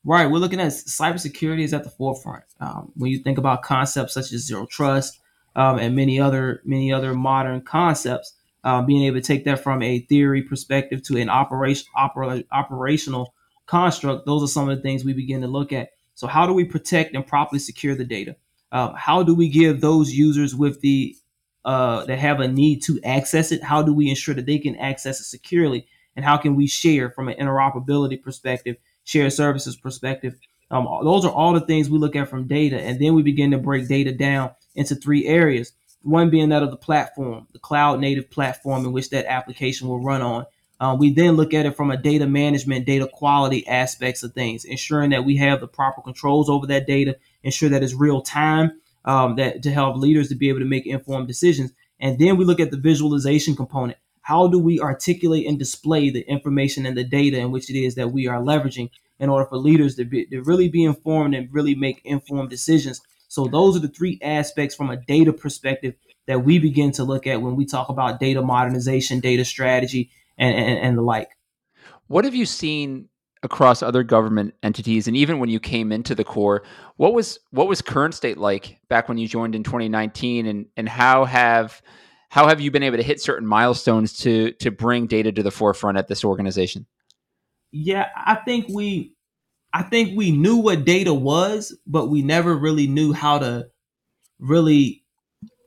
Right, 0.03 0.25
we're 0.25 0.39
looking 0.39 0.59
at 0.59 0.71
cybersecurity 0.71 1.63
is 1.63 1.73
at 1.73 1.83
the 1.83 1.91
forefront. 1.91 2.43
Um, 2.59 2.91
when 2.95 3.11
you 3.11 3.19
think 3.19 3.37
about 3.37 3.61
concepts 3.61 4.15
such 4.15 4.33
as 4.33 4.45
zero 4.45 4.65
trust 4.65 5.19
um, 5.55 5.77
and 5.77 5.95
many 5.95 6.19
other 6.19 6.61
many 6.65 6.91
other 6.91 7.13
modern 7.13 7.61
concepts, 7.61 8.33
uh, 8.63 8.81
being 8.81 9.03
able 9.03 9.17
to 9.17 9.25
take 9.25 9.45
that 9.45 9.59
from 9.59 9.83
a 9.83 9.99
theory 9.99 10.41
perspective 10.41 11.03
to 11.03 11.17
an 11.17 11.29
operation 11.29 11.87
opera, 11.95 12.43
operational 12.51 13.35
construct, 13.67 14.25
those 14.25 14.43
are 14.43 14.47
some 14.47 14.69
of 14.69 14.75
the 14.75 14.81
things 14.81 15.05
we 15.05 15.13
begin 15.13 15.41
to 15.41 15.47
look 15.47 15.71
at. 15.71 15.89
So, 16.15 16.27
how 16.27 16.47
do 16.47 16.53
we 16.53 16.65
protect 16.65 17.15
and 17.15 17.25
properly 17.25 17.59
secure 17.59 17.95
the 17.95 18.05
data? 18.05 18.35
Um, 18.71 18.93
how 18.95 19.21
do 19.23 19.35
we 19.35 19.49
give 19.49 19.81
those 19.81 20.13
users 20.13 20.55
with 20.55 20.81
the 20.81 21.15
uh, 21.65 22.05
that 22.05 22.19
have 22.19 22.39
a 22.39 22.47
need 22.47 22.81
to 22.83 22.99
access 23.03 23.51
it? 23.51 23.63
How 23.63 23.81
do 23.81 23.93
we 23.93 24.09
ensure 24.09 24.35
that 24.35 24.45
they 24.45 24.57
can 24.57 24.75
access 24.75 25.19
it 25.19 25.25
securely? 25.25 25.87
And 26.15 26.25
how 26.25 26.37
can 26.37 26.55
we 26.55 26.67
share 26.67 27.09
from 27.09 27.29
an 27.29 27.37
interoperability 27.37 28.21
perspective, 28.21 28.77
share 29.03 29.29
services 29.29 29.75
perspective? 29.75 30.35
Um, 30.69 30.87
those 31.03 31.25
are 31.25 31.31
all 31.31 31.53
the 31.53 31.61
things 31.61 31.89
we 31.89 31.97
look 31.97 32.15
at 32.15 32.29
from 32.29 32.47
data, 32.47 32.79
and 32.79 32.99
then 32.99 33.13
we 33.13 33.23
begin 33.23 33.51
to 33.51 33.57
break 33.57 33.87
data 33.87 34.13
down 34.13 34.51
into 34.73 34.95
three 34.95 35.27
areas. 35.27 35.73
One 36.01 36.29
being 36.29 36.49
that 36.49 36.63
of 36.63 36.71
the 36.71 36.77
platform, 36.77 37.47
the 37.51 37.59
cloud 37.59 37.99
native 37.99 38.31
platform 38.31 38.85
in 38.85 38.91
which 38.91 39.09
that 39.11 39.25
application 39.25 39.87
will 39.87 40.01
run 40.01 40.21
on. 40.21 40.45
Uh, 40.79 40.95
we 40.97 41.13
then 41.13 41.33
look 41.33 41.53
at 41.53 41.67
it 41.67 41.75
from 41.75 41.91
a 41.91 41.97
data 41.97 42.25
management, 42.25 42.87
data 42.87 43.07
quality 43.07 43.67
aspects 43.67 44.23
of 44.23 44.33
things, 44.33 44.65
ensuring 44.65 45.11
that 45.11 45.25
we 45.25 45.37
have 45.37 45.59
the 45.59 45.67
proper 45.67 46.01
controls 46.01 46.49
over 46.49 46.65
that 46.65 46.87
data, 46.87 47.15
ensure 47.43 47.69
that 47.69 47.83
it's 47.83 47.93
real 47.93 48.21
time, 48.21 48.80
um, 49.05 49.35
that 49.35 49.63
to 49.63 49.71
help 49.71 49.97
leaders 49.97 50.29
to 50.29 50.35
be 50.35 50.49
able 50.49 50.59
to 50.59 50.65
make 50.65 50.85
informed 50.85 51.27
decisions. 51.27 51.71
And 51.99 52.19
then 52.19 52.37
we 52.37 52.45
look 52.45 52.59
at 52.59 52.71
the 52.71 52.77
visualization 52.77 53.55
component. 53.55 53.97
How 54.21 54.47
do 54.47 54.59
we 54.59 54.79
articulate 54.79 55.47
and 55.47 55.57
display 55.57 56.09
the 56.09 56.21
information 56.21 56.85
and 56.85 56.95
the 56.95 57.03
data 57.03 57.37
in 57.37 57.51
which 57.51 57.69
it 57.69 57.79
is 57.79 57.95
that 57.95 58.11
we 58.11 58.27
are 58.27 58.39
leveraging 58.39 58.89
in 59.19 59.29
order 59.29 59.45
for 59.45 59.57
leaders 59.57 59.95
to, 59.95 60.05
be, 60.05 60.25
to 60.27 60.41
really 60.41 60.69
be 60.69 60.83
informed 60.83 61.35
and 61.35 61.51
really 61.51 61.75
make 61.75 62.01
informed 62.05 62.49
decisions? 62.49 63.01
So 63.27 63.45
those 63.45 63.75
are 63.75 63.79
the 63.79 63.87
three 63.87 64.19
aspects 64.21 64.75
from 64.75 64.89
a 64.89 64.97
data 64.97 65.33
perspective 65.33 65.95
that 66.27 66.43
we 66.43 66.59
begin 66.59 66.91
to 66.93 67.03
look 67.03 67.25
at 67.25 67.41
when 67.41 67.55
we 67.55 67.65
talk 67.65 67.89
about 67.89 68.19
data 68.19 68.41
modernization, 68.41 69.19
data 69.19 69.45
strategy, 69.45 70.11
and, 70.37 70.55
and, 70.55 70.79
and 70.79 70.97
the 70.97 71.01
like. 71.01 71.29
What 72.07 72.25
have 72.25 72.35
you 72.35 72.45
seen 72.45 73.07
across 73.43 73.81
other 73.81 74.03
government 74.03 74.53
entities 74.61 75.07
and 75.07 75.17
even 75.17 75.39
when 75.39 75.49
you 75.49 75.59
came 75.59 75.91
into 75.91 76.13
the 76.13 76.23
Corps 76.23 76.63
what 76.97 77.13
was 77.13 77.39
what 77.49 77.67
was 77.67 77.81
current 77.81 78.13
state 78.13 78.37
like 78.37 78.79
back 78.87 79.09
when 79.09 79.17
you 79.17 79.27
joined 79.27 79.55
in 79.55 79.63
2019 79.63 80.45
and 80.45 80.65
and 80.77 80.87
how 80.87 81.25
have 81.25 81.81
how 82.29 82.47
have 82.47 82.61
you 82.61 82.71
been 82.71 82.83
able 82.83 82.97
to 82.97 83.03
hit 83.03 83.19
certain 83.19 83.47
milestones 83.47 84.17
to 84.19 84.51
to 84.53 84.69
bring 84.69 85.07
data 85.07 85.31
to 85.31 85.43
the 85.43 85.51
forefront 85.51 85.97
at 85.97 86.07
this 86.07 86.23
organization? 86.23 86.85
Yeah 87.71 88.09
i 88.15 88.35
think 88.35 88.67
we 88.69 89.13
i 89.73 89.81
think 89.81 90.15
we 90.15 90.31
knew 90.31 90.57
what 90.57 90.85
data 90.85 91.13
was 91.13 91.75
but 91.87 92.07
we 92.07 92.21
never 92.21 92.55
really 92.55 92.85
knew 92.85 93.11
how 93.11 93.39
to 93.39 93.67
really 94.39 95.03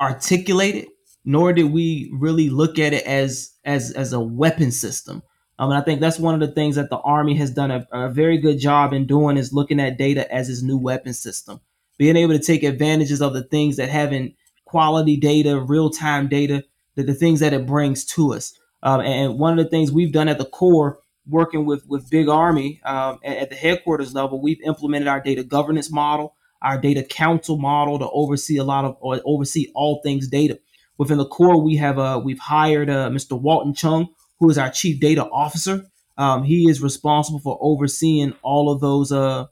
articulate 0.01 0.77
it 0.77 0.89
nor 1.25 1.53
did 1.53 1.73
we 1.73 2.11
really 2.15 2.51
look 2.51 2.79
at 2.79 2.93
it 2.93 3.05
as 3.05 3.53
as 3.65 3.91
as 3.93 4.13
a 4.13 4.21
weapon 4.21 4.71
system 4.71 5.23
um, 5.59 5.71
and 5.71 5.79
I 5.79 5.83
think 5.83 6.01
that's 6.01 6.19
one 6.19 6.35
of 6.35 6.41
the 6.41 6.53
things 6.53 6.77
that 6.77 6.91
the 6.91 6.99
Army 6.99 7.37
has 7.37 7.51
done 7.51 7.71
a, 7.71 7.87
a, 7.93 8.09
very 8.09 8.39
good 8.39 8.59
job 8.59 8.93
in 8.93 9.07
doing 9.07 9.37
is 9.37 9.53
looking 9.53 9.79
at 9.79 9.97
data 9.97 10.33
as 10.33 10.49
its 10.49 10.63
new 10.63 10.77
weapon 10.77 11.15
system, 11.15 11.61
being 11.97 12.17
able 12.17 12.33
to 12.37 12.45
take 12.45 12.65
advantages 12.65 13.23
of 13.23 13.35
the 13.35 13.45
things 13.45 13.77
that 13.77 13.89
having 13.89 14.35
quality 14.65 15.17
data, 15.17 15.61
real 15.61 15.91
time 15.91 16.29
data, 16.29 16.65
the, 16.97 17.05
the 17.05 17.15
things 17.15 17.39
that 17.39 17.53
it 17.53 17.67
brings 17.67 18.05
to 18.05 18.33
us. 18.35 18.59
Um, 18.83 19.01
and 19.01 19.39
one 19.39 19.57
of 19.57 19.65
the 19.65 19.71
things 19.71 19.93
we've 19.93 20.13
done 20.13 20.29
at 20.29 20.39
the 20.39 20.45
Corps, 20.45 20.99
working 21.27 21.65
with 21.65 21.87
with 21.87 22.11
Big 22.11 22.29
Army 22.29 22.81
um, 22.85 23.21
at, 23.25 23.37
at 23.37 23.51
the 23.51 23.57
headquarters 23.57 24.13
level, 24.13 24.43
we've 24.43 24.61
implemented 24.63 25.07
our 25.07 25.21
data 25.21 25.45
governance 25.45 25.91
model, 25.91 26.35
our 26.63 26.79
data 26.79 27.05
council 27.05 27.59
model 27.59 28.01
to 28.01 28.11
oversee 28.11 28.57
a 28.57 28.65
lot 28.65 28.85
of 28.85 28.97
or 29.01 29.21
oversee 29.25 29.71
all 29.77 30.01
things 30.03 30.27
data. 30.27 30.59
Within 30.99 31.19
the 31.19 31.27
Corps, 31.27 31.63
we 31.63 31.77
have 31.77 31.99
uh, 32.01 32.21
we've 32.23 32.41
hired 32.41 32.91
uh, 32.91 33.09
Mr. 33.09 33.41
Walton 33.41 33.73
Chung 33.73 34.14
who 34.41 34.51
is 34.51 34.59
our 34.59 34.71
chief 34.71 35.01
data 35.01 35.25
officer. 35.25 35.87
Um, 36.17 36.45
he 36.45 36.69
is 36.69 36.83
responsible 36.83 37.41
for 37.41 37.59
overseeing 37.61 38.35
all 38.43 38.71
of 38.71 38.81
those, 38.81 39.11
uh, 39.11 39.47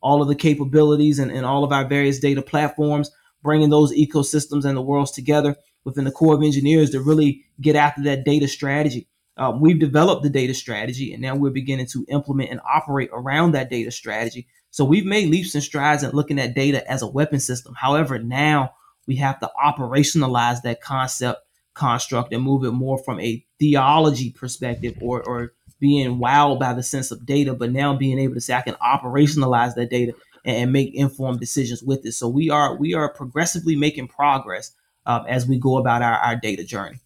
all 0.00 0.22
of 0.22 0.28
the 0.28 0.34
capabilities 0.34 1.18
and, 1.18 1.30
and 1.30 1.44
all 1.44 1.64
of 1.64 1.72
our 1.72 1.86
various 1.86 2.18
data 2.18 2.42
platforms, 2.42 3.10
bringing 3.42 3.70
those 3.70 3.92
ecosystems 3.92 4.64
and 4.64 4.76
the 4.76 4.82
worlds 4.82 5.10
together 5.10 5.56
within 5.84 6.04
the 6.04 6.10
Corps 6.10 6.34
of 6.34 6.42
Engineers 6.42 6.90
to 6.90 7.00
really 7.00 7.44
get 7.60 7.76
after 7.76 8.02
that 8.02 8.24
data 8.24 8.48
strategy. 8.48 9.08
Um, 9.38 9.60
we've 9.60 9.78
developed 9.78 10.22
the 10.22 10.30
data 10.30 10.54
strategy, 10.54 11.12
and 11.12 11.20
now 11.20 11.36
we're 11.36 11.50
beginning 11.50 11.86
to 11.88 12.06
implement 12.08 12.50
and 12.50 12.60
operate 12.66 13.10
around 13.12 13.52
that 13.52 13.68
data 13.68 13.90
strategy. 13.90 14.46
So 14.70 14.84
we've 14.84 15.04
made 15.04 15.30
leaps 15.30 15.54
and 15.54 15.62
strides 15.62 16.02
in 16.02 16.10
looking 16.12 16.38
at 16.38 16.54
data 16.54 16.90
as 16.90 17.02
a 17.02 17.06
weapon 17.06 17.40
system. 17.40 17.74
However, 17.74 18.18
now 18.18 18.72
we 19.06 19.16
have 19.16 19.38
to 19.40 19.50
operationalize 19.62 20.62
that 20.62 20.80
concept 20.80 21.40
construct 21.76 22.32
and 22.32 22.42
move 22.42 22.64
it 22.64 22.72
more 22.72 22.98
from 22.98 23.20
a 23.20 23.44
theology 23.58 24.30
perspective 24.30 24.96
or, 25.00 25.22
or 25.22 25.52
being 25.78 26.18
wowed 26.18 26.58
by 26.58 26.72
the 26.72 26.82
sense 26.82 27.10
of 27.10 27.26
data, 27.26 27.54
but 27.54 27.70
now 27.70 27.94
being 27.94 28.18
able 28.18 28.34
to 28.34 28.40
say 28.40 28.54
I 28.54 28.62
can 28.62 28.74
operationalize 28.74 29.74
that 29.74 29.90
data 29.90 30.14
and, 30.44 30.72
make 30.72 30.94
informed 30.94 31.40
decisions 31.40 31.82
with 31.82 32.06
it. 32.06 32.12
So 32.12 32.28
we 32.28 32.50
are 32.50 32.76
we 32.76 32.94
are 32.94 33.12
progressively 33.12 33.76
making 33.76 34.08
progress 34.08 34.72
um, 35.04 35.24
as 35.28 35.46
we 35.46 35.58
go 35.58 35.76
about 35.76 36.02
our, 36.02 36.14
our 36.14 36.36
data 36.36 36.64
journey. 36.64 37.00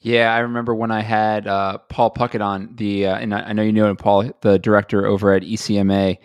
Yeah, 0.00 0.32
I 0.32 0.38
remember 0.38 0.74
when 0.74 0.90
I 0.90 1.00
had 1.00 1.46
uh, 1.46 1.78
Paul 1.88 2.12
Puckett 2.12 2.44
on 2.44 2.74
the, 2.76 3.06
uh, 3.06 3.16
and 3.16 3.34
I, 3.34 3.40
I 3.40 3.52
know 3.54 3.62
you 3.62 3.72
know 3.72 3.88
him, 3.88 3.96
Paul, 3.96 4.30
the 4.42 4.58
director 4.58 5.04
over 5.06 5.32
at 5.32 5.42
ECMA. 5.42 6.18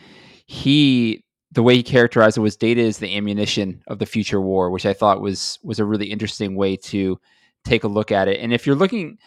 He, 0.45 1.24
the 1.51 1.63
way 1.63 1.75
he 1.75 1.83
characterized 1.83 2.38
it 2.38 2.41
was 2.41 2.55
data 2.55 2.81
is 2.81 3.00
the 3.00 3.15
ammunition 3.17 3.81
of 3.88 3.98
the 3.98 4.05
future 4.05 4.39
war, 4.39 4.69
which 4.69 4.86
I 4.86 4.93
thought 4.93 5.21
was 5.21 5.57
was 5.63 5.79
a 5.79 5.86
really 5.86 6.07
interesting 6.07 6.55
way 6.55 6.77
to 6.77 7.19
take 7.65 7.83
a 7.83 7.87
look 7.87 8.11
at 8.11 8.27
it. 8.27 8.39
And 8.39 8.53
if 8.53 8.65
you're 8.65 8.75
looking 8.75 9.17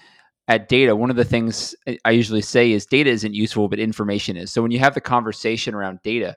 at 0.48 0.68
data, 0.68 0.94
one 0.94 1.10
of 1.10 1.16
the 1.16 1.24
things 1.24 1.74
I 2.04 2.10
usually 2.10 2.42
say 2.42 2.72
is 2.72 2.86
data 2.86 3.10
isn't 3.10 3.34
useful, 3.34 3.68
but 3.68 3.78
information 3.78 4.36
is. 4.36 4.52
So 4.52 4.62
when 4.62 4.70
you 4.70 4.78
have 4.78 4.94
the 4.94 5.00
conversation 5.00 5.74
around 5.74 6.00
data, 6.02 6.36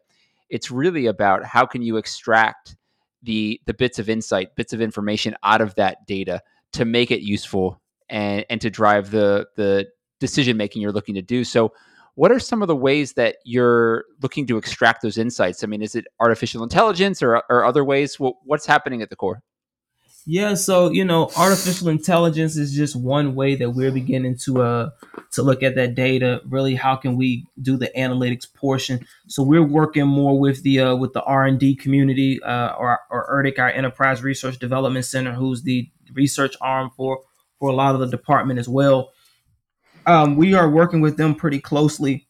it's 0.49 0.71
really 0.71 1.07
about 1.07 1.43
how 1.43 1.65
can 1.65 1.81
you 1.81 1.97
extract 1.97 2.75
the 3.23 3.59
the 3.65 3.73
bits 3.73 3.99
of 3.99 4.09
insight, 4.09 4.55
bits 4.55 4.73
of 4.73 4.81
information 4.81 5.35
out 5.43 5.59
of 5.59 5.75
that 5.75 6.05
data 6.05 6.41
to 6.73 6.85
make 6.85 7.11
it 7.11 7.21
useful 7.21 7.81
and 8.09 8.45
and 8.49 8.61
to 8.61 8.69
drive 8.69 9.11
the 9.11 9.47
the 9.55 9.87
decision 10.19 10.57
making 10.57 10.81
you're 10.81 10.91
looking 10.91 11.15
to 11.15 11.21
do. 11.21 11.43
So 11.43 11.73
what 12.15 12.31
are 12.31 12.39
some 12.39 12.63
of 12.63 12.67
the 12.67 12.75
ways 12.75 13.13
that 13.13 13.37
you're 13.43 14.05
looking 14.23 14.47
to 14.47 14.57
extract 14.57 15.03
those 15.03 15.19
insights? 15.19 15.63
I 15.63 15.67
mean, 15.67 15.83
is 15.83 15.93
it 15.93 16.05
artificial 16.19 16.63
intelligence 16.63 17.21
or, 17.21 17.43
or 17.47 17.63
other 17.63 17.85
ways? 17.85 18.15
what's 18.19 18.65
happening 18.65 19.03
at 19.03 19.11
the 19.11 19.15
Corps? 19.15 19.43
Yeah, 20.29 20.55
so 20.55 20.91
you 20.91 21.05
know, 21.05 21.31
artificial 21.37 21.87
intelligence 21.87 22.57
is 22.57 22.73
just 22.73 22.97
one 22.97 23.33
way 23.33 23.55
that 23.55 23.69
we're 23.69 23.93
beginning 23.93 24.35
to 24.39 24.61
uh 24.61 24.89
to 25.31 25.41
look 25.41 25.63
at 25.63 25.75
that 25.75 25.95
data. 25.95 26.41
Really, 26.49 26.75
how 26.75 26.97
can 26.97 27.15
we 27.15 27.47
do 27.61 27.77
the 27.77 27.89
analytics 27.97 28.53
portion? 28.53 29.07
So 29.29 29.41
we're 29.41 29.63
working 29.63 30.05
more 30.05 30.37
with 30.37 30.63
the 30.63 30.81
uh, 30.81 30.95
with 30.97 31.13
the 31.13 31.23
R 31.23 31.45
and 31.45 31.57
D 31.57 31.75
community, 31.75 32.43
uh, 32.43 32.73
or 32.73 32.99
or 33.09 33.41
ERDC, 33.41 33.57
our 33.57 33.69
Enterprise 33.69 34.21
Research 34.21 34.59
Development 34.59 35.05
Center, 35.05 35.31
who's 35.31 35.63
the 35.63 35.89
research 36.11 36.57
arm 36.59 36.91
for 36.97 37.21
for 37.57 37.69
a 37.69 37.73
lot 37.73 37.95
of 37.95 38.01
the 38.01 38.07
department 38.07 38.59
as 38.59 38.67
well. 38.67 39.13
Um, 40.05 40.35
we 40.35 40.53
are 40.53 40.69
working 40.69 40.99
with 40.99 41.15
them 41.15 41.35
pretty 41.35 41.61
closely 41.61 42.27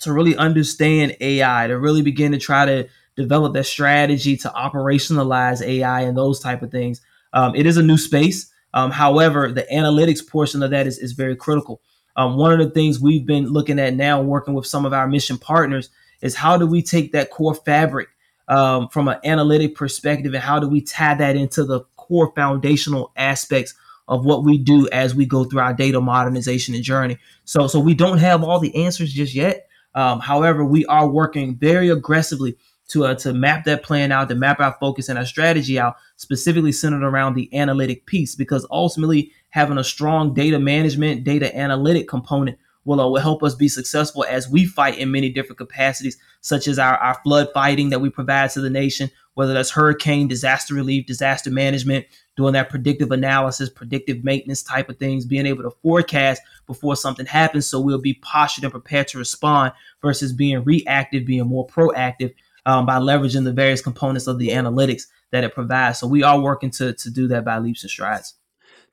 to 0.00 0.12
really 0.12 0.36
understand 0.36 1.16
AI, 1.20 1.68
to 1.68 1.78
really 1.78 2.02
begin 2.02 2.32
to 2.32 2.38
try 2.38 2.66
to 2.66 2.88
develop 3.14 3.54
that 3.54 3.66
strategy 3.66 4.36
to 4.38 4.48
operationalize 4.48 5.64
AI 5.64 6.00
and 6.00 6.16
those 6.16 6.40
type 6.40 6.62
of 6.62 6.72
things. 6.72 7.00
Um, 7.36 7.54
it 7.54 7.66
is 7.66 7.76
a 7.76 7.82
new 7.82 7.98
space. 7.98 8.50
Um, 8.72 8.90
however, 8.90 9.52
the 9.52 9.66
analytics 9.72 10.26
portion 10.26 10.62
of 10.62 10.70
that 10.70 10.86
is, 10.86 10.98
is 10.98 11.12
very 11.12 11.36
critical. 11.36 11.82
Um, 12.16 12.36
one 12.36 12.52
of 12.52 12.58
the 12.58 12.72
things 12.72 12.98
we've 12.98 13.26
been 13.26 13.48
looking 13.48 13.78
at 13.78 13.94
now, 13.94 14.22
working 14.22 14.54
with 14.54 14.66
some 14.66 14.86
of 14.86 14.94
our 14.94 15.06
mission 15.06 15.36
partners, 15.36 15.90
is 16.22 16.34
how 16.34 16.56
do 16.56 16.66
we 16.66 16.82
take 16.82 17.12
that 17.12 17.30
core 17.30 17.54
fabric 17.54 18.08
um, 18.48 18.88
from 18.88 19.08
an 19.08 19.18
analytic 19.22 19.74
perspective 19.74 20.32
and 20.32 20.42
how 20.42 20.58
do 20.58 20.66
we 20.66 20.80
tie 20.80 21.14
that 21.14 21.36
into 21.36 21.62
the 21.62 21.80
core 21.96 22.32
foundational 22.34 23.12
aspects 23.16 23.74
of 24.08 24.24
what 24.24 24.44
we 24.44 24.56
do 24.56 24.88
as 24.90 25.14
we 25.14 25.26
go 25.26 25.44
through 25.44 25.60
our 25.60 25.74
data 25.74 26.00
modernization 26.00 26.74
and 26.74 26.84
journey. 26.84 27.18
So, 27.44 27.66
so 27.66 27.78
we 27.80 27.92
don't 27.92 28.18
have 28.18 28.42
all 28.42 28.60
the 28.60 28.74
answers 28.74 29.12
just 29.12 29.34
yet. 29.34 29.68
Um, 29.94 30.20
however, 30.20 30.64
we 30.64 30.86
are 30.86 31.08
working 31.08 31.56
very 31.56 31.90
aggressively 31.90 32.56
to 32.88 33.04
uh, 33.04 33.14
to 33.16 33.32
map 33.32 33.64
that 33.64 33.82
plan 33.82 34.12
out, 34.12 34.28
to 34.28 34.34
map 34.34 34.60
our 34.60 34.76
focus 34.78 35.08
and 35.08 35.18
our 35.18 35.26
strategy 35.26 35.78
out, 35.78 35.96
specifically 36.16 36.72
centered 36.72 37.02
around 37.02 37.34
the 37.34 37.52
analytic 37.54 38.06
piece, 38.06 38.34
because 38.34 38.66
ultimately 38.70 39.32
having 39.50 39.78
a 39.78 39.84
strong 39.84 40.34
data 40.34 40.58
management, 40.58 41.24
data 41.24 41.56
analytic 41.56 42.08
component 42.08 42.58
will, 42.86 43.00
uh, 43.00 43.08
will 43.08 43.20
help 43.20 43.42
us 43.42 43.54
be 43.54 43.68
successful 43.68 44.24
as 44.28 44.48
we 44.48 44.64
fight 44.64 44.98
in 44.98 45.10
many 45.10 45.28
different 45.28 45.58
capacities, 45.58 46.16
such 46.40 46.68
as 46.68 46.78
our, 46.78 46.96
our 46.98 47.20
flood 47.22 47.48
fighting 47.52 47.90
that 47.90 48.00
we 48.00 48.08
provide 48.08 48.50
to 48.50 48.60
the 48.60 48.70
nation, 48.70 49.10
whether 49.34 49.52
that's 49.52 49.70
hurricane, 49.70 50.28
disaster 50.28 50.74
relief, 50.74 51.06
disaster 51.06 51.50
management, 51.50 52.06
doing 52.36 52.52
that 52.52 52.70
predictive 52.70 53.10
analysis, 53.10 53.68
predictive 53.68 54.22
maintenance 54.22 54.62
type 54.62 54.88
of 54.88 54.98
things, 54.98 55.26
being 55.26 55.46
able 55.46 55.62
to 55.62 55.76
forecast 55.82 56.40
before 56.66 56.94
something 56.96 57.26
happens 57.26 57.66
so 57.66 57.80
we'll 57.80 57.98
be 57.98 58.14
postured 58.14 58.64
and 58.64 58.72
prepared 58.72 59.08
to 59.08 59.18
respond 59.18 59.72
versus 60.00 60.32
being 60.32 60.62
reactive, 60.64 61.26
being 61.26 61.46
more 61.46 61.66
proactive 61.66 62.32
um, 62.66 62.84
by 62.84 62.98
leveraging 62.98 63.44
the 63.44 63.52
various 63.52 63.80
components 63.80 64.26
of 64.26 64.38
the 64.38 64.48
analytics 64.48 65.04
that 65.32 65.44
it 65.44 65.54
provides. 65.54 65.98
So 65.98 66.06
we 66.06 66.22
are 66.22 66.40
working 66.40 66.70
to 66.72 66.92
to 66.92 67.10
do 67.10 67.28
that 67.28 67.44
by 67.44 67.58
leaps 67.58 67.82
and 67.84 67.90
strides. 67.90 68.34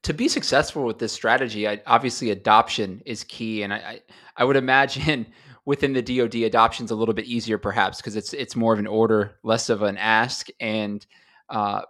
To 0.04 0.14
be 0.14 0.28
successful 0.28 0.86
with 0.86 1.00
this 1.00 1.14
strategy, 1.14 1.68
I, 1.68 1.82
obviously 1.86 2.30
adoption 2.32 3.02
is 3.06 3.24
key, 3.26 3.64
and 3.64 3.74
I, 3.74 3.78
I, 3.78 4.02
I 4.38 4.44
would 4.46 4.58
imagine 4.58 5.28
within 5.66 5.94
the 5.94 6.02
DoD 6.02 6.36
adoption 6.36 6.86
is 6.86 6.92
a 6.92 6.96
little 6.96 7.14
bit 7.14 7.26
easier, 7.26 7.58
perhaps 7.58 7.98
because 7.98 8.16
it's 8.16 8.34
it's 8.34 8.56
more 8.56 8.74
of 8.74 8.80
an 8.80 8.88
order, 8.88 9.36
less 9.44 9.70
of 9.70 9.82
an 9.82 9.98
ask, 9.98 10.48
and 10.60 11.06
Uh, 11.50 11.82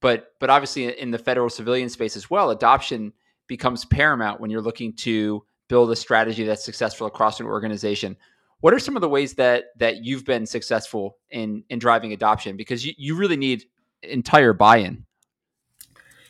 but 0.00 0.34
but 0.40 0.50
obviously 0.50 0.98
in 0.98 1.10
the 1.10 1.18
federal 1.18 1.50
civilian 1.50 1.88
space 1.88 2.16
as 2.16 2.30
well, 2.30 2.50
adoption 2.50 3.12
becomes 3.46 3.84
paramount 3.84 4.40
when 4.40 4.50
you're 4.50 4.62
looking 4.62 4.94
to 4.94 5.44
build 5.68 5.90
a 5.90 5.96
strategy 5.96 6.44
that's 6.44 6.64
successful 6.64 7.06
across 7.06 7.40
an 7.40 7.46
organization. 7.46 8.16
What 8.60 8.74
are 8.74 8.78
some 8.78 8.96
of 8.96 9.00
the 9.00 9.08
ways 9.08 9.34
that 9.34 9.66
that 9.76 10.04
you've 10.04 10.24
been 10.24 10.46
successful 10.46 11.16
in 11.30 11.64
in 11.70 11.78
driving 11.78 12.12
adoption? 12.12 12.56
Because 12.56 12.84
you, 12.84 12.92
you 12.96 13.14
really 13.14 13.36
need 13.36 13.64
entire 14.02 14.52
buy-in. 14.52 15.04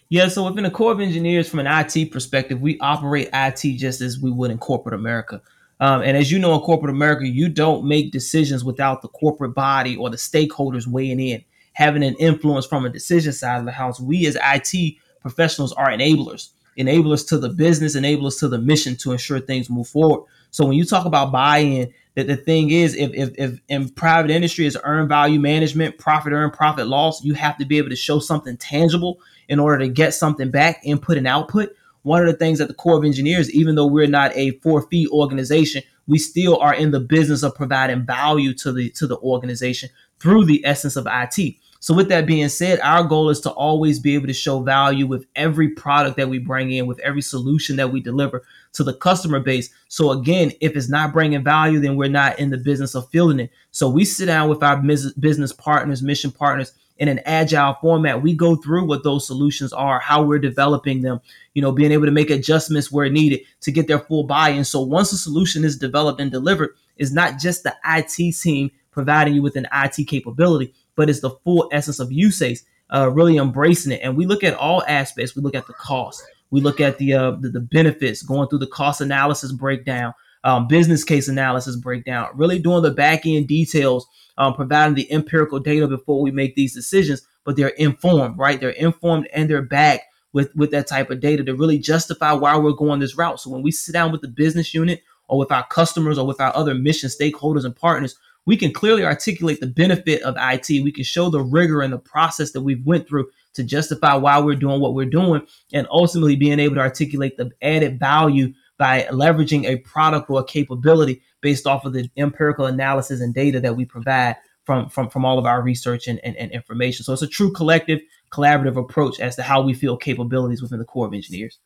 Yeah, 0.09 0.27
so 0.27 0.45
within 0.45 0.65
the 0.65 0.73
Corps 0.73 0.91
of 0.91 1.01
Engineers, 1.01 1.49
from 1.49 1.61
an 1.61 1.69
IT 1.69 2.11
perspective, 2.11 2.61
we 2.61 2.79
operate 2.81 3.29
IT 3.33 3.77
just 3.77 4.01
as 4.01 4.19
we 4.19 4.31
would 4.31 4.51
in 4.51 4.59
corporate 4.59 4.95
America. 4.95 5.41
Um, 5.79 6.03
and 6.03 6.17
as 6.17 6.33
you 6.33 6.39
know, 6.41 6.55
in 6.55 6.61
corporate 6.61 6.91
America, 6.91 7.27
you 7.27 7.49
don't 7.49 7.85
make 7.85 8.11
decisions 8.11 8.65
without 8.65 9.03
the 9.03 9.09
corporate 9.09 9.55
body 9.55 9.97
or 9.97 10.11
the 10.11 10.17
stakeholders 10.17 10.87
weighing 10.87 11.21
in, 11.21 11.45
having 11.75 12.03
an 12.03 12.17
influence 12.17 12.67
from 12.67 12.85
a 12.85 12.91
decision 12.91 13.33
side 13.33 13.61
of 13.61 13.67
the 13.67 13.73
house. 13.73 14.01
We 14.01 14.27
as 14.27 14.37
IT 14.43 14.97
professionals 15.21 15.73
are 15.75 15.89
enablers, 15.89 16.51
enablers 16.77 17.27
to 17.29 17.39
the 17.39 17.49
business, 17.49 17.97
enablers 17.97 18.39
to 18.41 18.49
the 18.49 18.59
mission 18.59 18.97
to 18.97 19.13
ensure 19.13 19.39
things 19.39 19.71
move 19.71 19.89
forward. 19.89 20.27
So 20.51 20.67
when 20.67 20.77
you 20.77 20.85
talk 20.85 21.07
about 21.07 21.33
buy-in, 21.33 21.93
that 22.21 22.27
the 22.27 22.37
thing 22.37 22.71
is, 22.71 22.95
if, 22.95 23.11
if 23.15 23.31
if 23.37 23.61
in 23.69 23.89
private 23.89 24.31
industry 24.31 24.67
is 24.67 24.79
earned 24.85 25.09
value 25.09 25.41
management, 25.41 25.99
profit 25.99 26.33
earn, 26.33 26.51
profit 26.51 26.87
loss, 26.87 27.25
you 27.25 27.35
have 27.35 27.57
to 27.59 27.65
be 27.65 27.79
able 27.79 27.89
to 27.89 27.97
show 27.97 28.19
something 28.19 28.57
tangible 28.57 29.21
in 29.49 29.59
order 29.59 29.79
to 29.79 29.89
get 29.89 30.15
something 30.15 30.51
back, 30.51 30.81
input 30.85 31.17
and 31.17 31.27
output. 31.27 31.75
One 32.03 32.21
of 32.21 32.27
the 32.27 32.37
things 32.37 32.59
that 32.59 32.69
the 32.69 32.75
Corps 32.75 32.99
of 32.99 33.05
Engineers, 33.05 33.51
even 33.51 33.75
though 33.75 33.87
we're 33.87 34.07
not 34.07 34.35
a 34.37 34.53
for 34.63 34.83
fee 34.83 35.09
organization, 35.09 35.83
we 36.07 36.19
still 36.19 36.59
are 36.59 36.75
in 36.75 36.91
the 36.91 37.01
business 37.01 37.43
of 37.43 37.55
providing 37.55 38.05
value 38.05 38.55
to 38.55 38.73
the 38.73 38.91
to 38.91 39.07
the 39.07 39.19
organization 39.19 39.91
through 40.19 40.45
the 40.45 40.65
essence 40.65 40.97
of 40.97 41.07
IT. 41.11 41.57
So 41.83 41.95
with 41.95 42.11
that 42.11 42.27
being 42.27 42.49
said, 42.51 42.79
our 42.81 43.03
goal 43.03 43.31
is 43.31 43.41
to 43.41 43.51
always 43.51 43.99
be 43.99 44.15
able 44.15 44.27
to 44.27 44.35
show 44.35 44.61
value 44.61 45.07
with 45.07 45.27
every 45.35 45.71
product 45.71 46.19
that 46.19 46.29
we 46.29 46.39
bring 46.39 46.71
in, 46.73 46.87
with 46.87 47.01
every 47.01 47.23
solution 47.23 47.77
that 47.77 47.91
we 47.91 48.01
deliver 48.01 48.43
to 48.75 48.85
the 48.85 48.93
customer 48.93 49.41
base. 49.41 49.71
So 49.89 50.11
again, 50.11 50.53
if 50.61 50.77
it's 50.77 50.91
not 50.91 51.15
bringing 51.15 51.43
value, 51.43 51.81
then 51.81 51.97
we're 51.97 52.11
not 52.11 52.39
in 52.39 52.51
the 52.51 52.59
business 52.59 52.95
of 52.95 53.09
fielding 53.09 53.41
it. 53.41 53.51
So 53.71 53.89
we 53.89 54.05
sit 54.05 54.27
down 54.27 54.51
with 54.51 54.63
our 54.63 54.77
business 54.77 55.53
partners, 55.55 56.03
mission 56.03 56.31
partners 56.31 56.73
in 56.99 57.09
an 57.09 57.21
agile 57.25 57.79
format. 57.81 58.21
We 58.21 58.35
go 58.35 58.57
through 58.57 58.85
what 58.85 59.03
those 59.03 59.27
solutions 59.27 59.73
are, 59.73 60.01
how 60.01 60.23
we're 60.23 60.39
developing 60.39 61.01
them, 61.01 61.23
you 61.55 61.63
know, 61.63 61.73
being 61.73 61.93
able 61.93 62.05
to 62.05 62.13
make 62.13 62.29
adjustments 62.29 62.93
where 62.93 63.09
needed 63.09 63.41
to 63.63 63.73
get 63.73 63.89
their 63.89 64.01
full 64.01 64.25
buy-in. 64.25 64.65
So 64.65 64.83
once 64.83 65.13
a 65.13 65.17
solution 65.17 65.65
is 65.65 65.79
developed 65.79 66.21
and 66.21 66.31
delivered, 66.31 66.77
it's 66.99 67.11
not 67.11 67.39
just 67.39 67.63
the 67.63 67.75
IT 67.87 68.35
team 68.35 68.71
providing 68.91 69.33
you 69.33 69.41
with 69.41 69.57
an 69.57 69.67
IT 69.73 70.07
capability, 70.09 70.75
but 70.97 71.11
it's 71.11 71.21
the 71.21 71.31
full 71.45 71.69
essence 71.73 72.01
of 72.01 72.13
usage, 72.13 72.61
uh, 72.93 73.11
really 73.11 73.37
embracing 73.37 73.93
it. 73.93 74.01
And 74.03 74.17
we 74.17 74.27
look 74.27 74.45
at 74.45 74.55
all 74.55 74.83
aspects. 74.87 75.37
We 75.37 75.43
look 75.43 75.55
at 75.55 75.67
the 75.67 75.73
cost. 75.75 76.23
We 76.51 76.61
look 76.61 76.81
at 76.81 76.99
the 76.99 77.13
uh, 77.15 77.31
the, 77.33 77.49
the, 77.49 77.61
benefits, 77.61 78.23
going 78.23 78.49
through 78.49 78.59
the 78.59 78.67
cost 78.67 79.01
analysis 79.01 79.53
breakdown, 79.53 80.15
um, 80.43 80.67
business 80.67 81.05
case 81.05 81.29
analysis 81.29 81.77
breakdown, 81.77 82.29
really 82.35 82.59
doing 82.59 82.83
the 82.83 82.91
back 82.91 83.25
end 83.25 83.47
details, 83.47 84.07
um, 84.37 84.55
providing 84.55 84.95
the 84.95 85.11
empirical 85.13 85.61
data 85.61 85.87
before 85.87 86.21
we 86.21 86.31
make 86.31 86.57
these 86.57 86.75
decisions. 86.75 87.27
But 87.45 87.57
they're 87.57 87.69
informed, 87.69 88.37
right? 88.39 88.61
They're 88.61 88.71
informed 88.71 89.29
and 89.33 89.49
they're 89.49 89.63
backed 89.63 90.05
with 90.33 90.55
with 90.55 90.71
that 90.73 90.87
type 90.87 91.11
of 91.11 91.21
data 91.21 91.45
to 91.45 91.55
really 91.55 91.79
justify 91.79 92.33
why 92.33 92.57
we're 92.57 92.73
going 92.73 93.01
this 93.01 93.17
route. 93.17 93.41
So 93.41 93.51
when 93.51 93.63
we 93.63 93.71
sit 93.71 93.93
down 93.93 94.13
with 94.13 94.23
the 94.23 94.29
business 94.29 94.75
unit 94.75 95.03
or 95.29 95.39
with 95.39 95.53
our 95.53 95.67
customers 95.69 96.19
or 96.19 96.27
with 96.27 96.41
our 96.41 96.55
other 96.57 96.75
mission 96.75 97.09
stakeholders 97.09 97.65
and 97.65 97.75
partners, 97.75 98.17
we 98.47 98.57
can 98.57 98.73
clearly 98.73 99.05
articulate 99.05 99.61
the 99.61 99.67
benefit 99.67 100.23
of 100.23 100.35
IT. 100.39 100.69
We 100.69 100.93
can 100.93 101.05
show 101.05 101.31
the 101.31 101.43
rigor 101.43 101.83
and 101.83 101.93
the 101.93 101.99
process 101.99 102.53
that 102.53 102.63
we've 102.63 102.85
went 102.85 103.09
through 103.09 103.29
to 103.55 103.65
justify 103.65 104.15
why 104.15 104.39
we're 104.39 104.55
doing 104.55 104.81
what 104.81 104.95
we're 104.95 105.05
doing 105.05 105.47
and 105.73 105.87
ultimately 105.91 106.37
being 106.37 106.59
able 106.59 106.77
to 106.77 106.81
articulate 106.81 107.37
the 107.37 107.51
added 107.63 107.99
value 107.99 108.53
by 108.79 109.03
leveraging 109.11 109.65
a 109.65 109.77
product 109.79 110.31
or 110.31 110.41
a 110.41 110.45
capability 110.45 111.23
based 111.43 111.67
off 111.67 111.85
of 111.85 111.93
the 111.93 112.09
empirical 112.17 112.67
analysis 112.67 113.21
and 113.21 113.35
data 113.35 113.61
that 113.61 113.77
we 113.77 113.85
provide 113.85 114.37
from 114.65 114.89
from, 114.89 115.11
from 115.11 115.25
all 115.25 115.39
of 115.39 115.47
our 115.47 115.63
research 115.63 116.07
and, 116.07 116.21
and, 116.25 116.37
and 116.37 116.51
information. 116.53 117.05
So 117.05 117.13
it's 117.13 117.23
a 117.23 117.27
true 117.27 117.53
collective, 117.53 118.01
collaborative 118.31 118.77
approach 118.77 119.21
as 119.21 119.37
to 119.37 119.43
how 119.43 119.63
we 119.63 119.75
feel 119.75 119.97
capabilities 119.97 120.63
within 120.63 120.79
the 120.79 120.85
Corps 120.85 121.07
of 121.07 121.15
Engineers. 121.15 121.59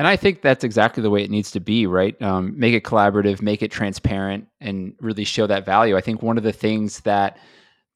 And 0.00 0.08
I 0.08 0.16
think 0.16 0.40
that's 0.40 0.64
exactly 0.64 1.02
the 1.02 1.10
way 1.10 1.22
it 1.22 1.30
needs 1.30 1.50
to 1.50 1.60
be, 1.60 1.86
right? 1.86 2.20
Um, 2.22 2.58
make 2.58 2.72
it 2.72 2.84
collaborative, 2.84 3.42
make 3.42 3.60
it 3.60 3.70
transparent, 3.70 4.46
and 4.58 4.94
really 4.98 5.24
show 5.24 5.46
that 5.46 5.66
value. 5.66 5.94
I 5.94 6.00
think 6.00 6.22
one 6.22 6.38
of 6.38 6.42
the 6.42 6.54
things 6.54 7.00
that 7.00 7.36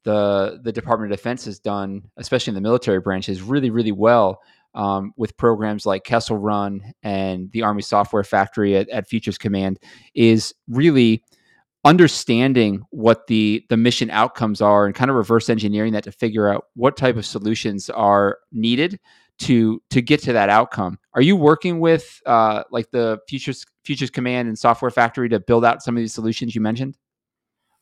the 0.03 0.59
the 0.63 0.71
Department 0.71 1.11
of 1.11 1.17
Defense 1.17 1.45
has 1.45 1.57
done, 1.57 2.03
especially 2.17 2.51
in 2.51 2.55
the 2.55 2.61
military 2.61 2.99
branches, 2.99 3.41
really, 3.41 3.71
really 3.71 3.91
well 3.91 4.43
um, 4.75 5.13
with 5.17 5.35
programs 5.35 5.87
like 5.87 6.03
Kessel 6.03 6.37
Run 6.37 6.93
and 7.01 7.51
the 7.53 7.63
Army 7.63 7.81
Software 7.81 8.23
Factory 8.23 8.75
at, 8.77 8.87
at 8.89 9.07
Futures 9.07 9.39
Command, 9.39 9.79
is 10.13 10.53
really 10.67 11.23
understanding 11.85 12.85
what 12.91 13.25
the 13.25 13.65
the 13.69 13.77
mission 13.77 14.11
outcomes 14.11 14.61
are 14.61 14.85
and 14.85 14.93
kind 14.93 15.09
of 15.09 15.17
reverse 15.17 15.49
engineering 15.49 15.93
that 15.93 16.03
to 16.03 16.11
figure 16.11 16.53
out 16.53 16.65
what 16.75 16.97
type 16.97 17.15
of 17.15 17.25
solutions 17.25 17.89
are 17.89 18.37
needed 18.51 18.99
to 19.39 19.81
to 19.89 20.01
get 20.01 20.21
to 20.23 20.33
that 20.33 20.49
outcome. 20.49 20.99
Are 21.13 21.21
you 21.21 21.35
working 21.35 21.79
with 21.79 22.21
uh, 22.25 22.63
like 22.71 22.91
the 22.91 23.19
Futures 23.27 23.65
Futures 23.83 24.09
Command 24.09 24.47
and 24.47 24.57
Software 24.57 24.91
Factory 24.91 25.29
to 25.29 25.39
build 25.39 25.65
out 25.65 25.83
some 25.83 25.95
of 25.95 26.01
these 26.01 26.13
solutions 26.13 26.55
you 26.55 26.61
mentioned? 26.61 26.97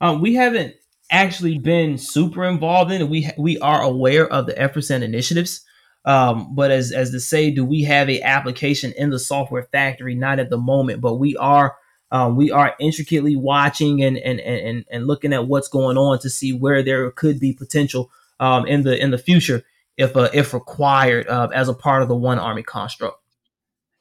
Um, 0.02 0.22
we 0.22 0.34
haven't 0.34 0.76
actually 1.12 1.58
been 1.58 1.98
super 1.98 2.44
involved 2.44 2.92
in 2.92 3.02
it. 3.02 3.10
We 3.10 3.30
we 3.38 3.58
are 3.60 3.82
aware 3.82 4.28
of 4.28 4.48
the 4.48 4.60
efforts 4.60 4.90
and 4.90 5.04
initiatives, 5.04 5.64
um, 6.06 6.56
but 6.56 6.72
as 6.72 6.92
as 6.92 7.12
to 7.12 7.20
say, 7.20 7.52
do 7.52 7.64
we 7.64 7.84
have 7.84 8.10
a 8.10 8.22
application 8.22 8.94
in 8.98 9.10
the 9.10 9.20
Software 9.20 9.68
Factory? 9.72 10.16
Not 10.16 10.40
at 10.40 10.50
the 10.50 10.58
moment, 10.58 11.02
but 11.02 11.16
we 11.16 11.36
are. 11.38 11.76
Um, 12.12 12.36
we 12.36 12.52
are 12.52 12.76
intricately 12.80 13.36
watching 13.36 14.04
and, 14.04 14.18
and 14.20 14.40
and 14.40 14.86
and 14.92 15.08
looking 15.08 15.34
at 15.34 15.48
what's 15.48 15.68
going 15.68 15.98
on 15.98 16.20
to 16.20 16.30
see 16.30 16.54
where 16.54 16.84
there 16.84 17.10
could 17.10 17.40
be 17.40 17.54
potential 17.54 18.12
um, 18.40 18.68
in 18.68 18.84
the 18.84 18.96
in 19.02 19.10
the 19.10 19.18
future 19.18 19.64
if 19.98 20.16
uh, 20.16 20.30
if 20.34 20.54
required 20.54 21.28
uh, 21.28 21.50
as 21.54 21.70
a 21.70 21.74
part 21.74 22.02
of 22.02 22.08
the 22.08 22.16
one 22.16 22.40
army 22.40 22.64
construct. 22.64 23.18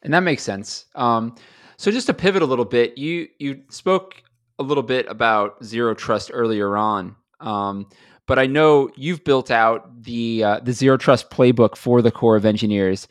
And 0.02 0.12
that 0.14 0.20
makes 0.20 0.42
sense. 0.42 0.86
Um, 0.94 1.36
so 1.76 1.90
just 1.90 2.06
to 2.06 2.14
pivot 2.14 2.42
a 2.42 2.46
little 2.46 2.64
bit, 2.64 2.98
you 2.98 3.28
you 3.38 3.62
spoke 3.68 4.22
a 4.58 4.62
little 4.62 4.82
bit 4.82 5.06
about 5.08 5.64
zero 5.64 5.94
trust 5.94 6.30
earlier 6.32 6.76
on, 6.76 7.16
um, 7.40 7.88
but 8.26 8.38
I 8.38 8.46
know 8.46 8.90
you've 8.96 9.24
built 9.24 9.50
out 9.50 10.02
the 10.02 10.44
uh, 10.44 10.60
the 10.60 10.72
zero 10.72 10.96
trust 10.96 11.30
playbook 11.30 11.76
for 11.76 12.02
the 12.02 12.10
Corps 12.10 12.36
of 12.36 12.44
Engineers. 12.44 13.08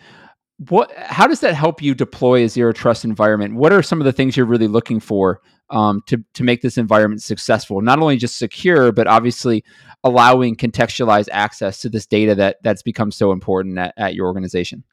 What? 0.69 0.91
How 0.95 1.27
does 1.27 1.39
that 1.39 1.55
help 1.55 1.81
you 1.81 1.95
deploy 1.95 2.43
a 2.43 2.49
zero 2.49 2.71
trust 2.71 3.03
environment? 3.03 3.55
What 3.55 3.73
are 3.73 3.81
some 3.81 3.99
of 3.99 4.05
the 4.05 4.11
things 4.11 4.37
you're 4.37 4.45
really 4.45 4.67
looking 4.67 4.99
for 4.99 5.41
um, 5.69 6.01
to 6.07 6.23
to 6.33 6.43
make 6.43 6.61
this 6.61 6.77
environment 6.77 7.23
successful? 7.23 7.81
Not 7.81 7.99
only 7.99 8.17
just 8.17 8.37
secure, 8.37 8.91
but 8.91 9.07
obviously 9.07 9.63
allowing 10.03 10.55
contextualized 10.55 11.29
access 11.31 11.81
to 11.81 11.89
this 11.89 12.05
data 12.05 12.35
that 12.35 12.57
that's 12.63 12.81
become 12.81 13.11
so 13.11 13.31
important 13.31 13.77
at, 13.77 13.93
at 13.97 14.15
your 14.15 14.27
organization 14.27 14.83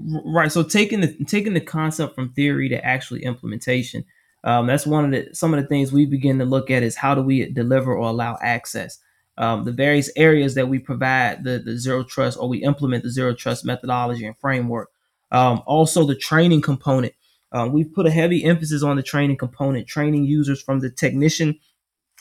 right 0.00 0.50
so 0.50 0.62
taking 0.62 1.00
the 1.00 1.16
taking 1.26 1.54
the 1.54 1.60
concept 1.60 2.14
from 2.14 2.32
theory 2.32 2.68
to 2.68 2.84
actually 2.84 3.24
implementation 3.24 4.04
um, 4.42 4.66
that's 4.66 4.86
one 4.86 5.04
of 5.04 5.10
the 5.10 5.34
some 5.34 5.54
of 5.54 5.60
the 5.60 5.66
things 5.66 5.92
we 5.92 6.04
begin 6.04 6.38
to 6.38 6.44
look 6.44 6.70
at 6.70 6.82
is 6.82 6.96
how 6.96 7.14
do 7.14 7.22
we 7.22 7.50
deliver 7.50 7.92
or 7.92 8.08
allow 8.08 8.36
access 8.42 8.98
um, 9.36 9.64
the 9.64 9.72
various 9.72 10.10
areas 10.14 10.54
that 10.54 10.68
we 10.68 10.78
provide 10.78 11.42
the, 11.42 11.58
the 11.58 11.76
zero 11.76 12.04
trust 12.04 12.38
or 12.38 12.48
we 12.48 12.62
implement 12.62 13.02
the 13.02 13.10
zero 13.10 13.34
trust 13.34 13.64
methodology 13.64 14.26
and 14.26 14.38
framework 14.38 14.90
um, 15.34 15.62
also 15.66 16.04
the 16.04 16.16
training 16.16 16.62
component 16.62 17.12
uh, 17.52 17.68
we've 17.70 17.92
put 17.92 18.06
a 18.06 18.10
heavy 18.10 18.44
emphasis 18.44 18.82
on 18.82 18.96
the 18.96 19.02
training 19.02 19.36
component 19.36 19.86
training 19.86 20.24
users 20.24 20.60
from 20.60 20.80
the 20.80 20.90
technician 20.90 21.58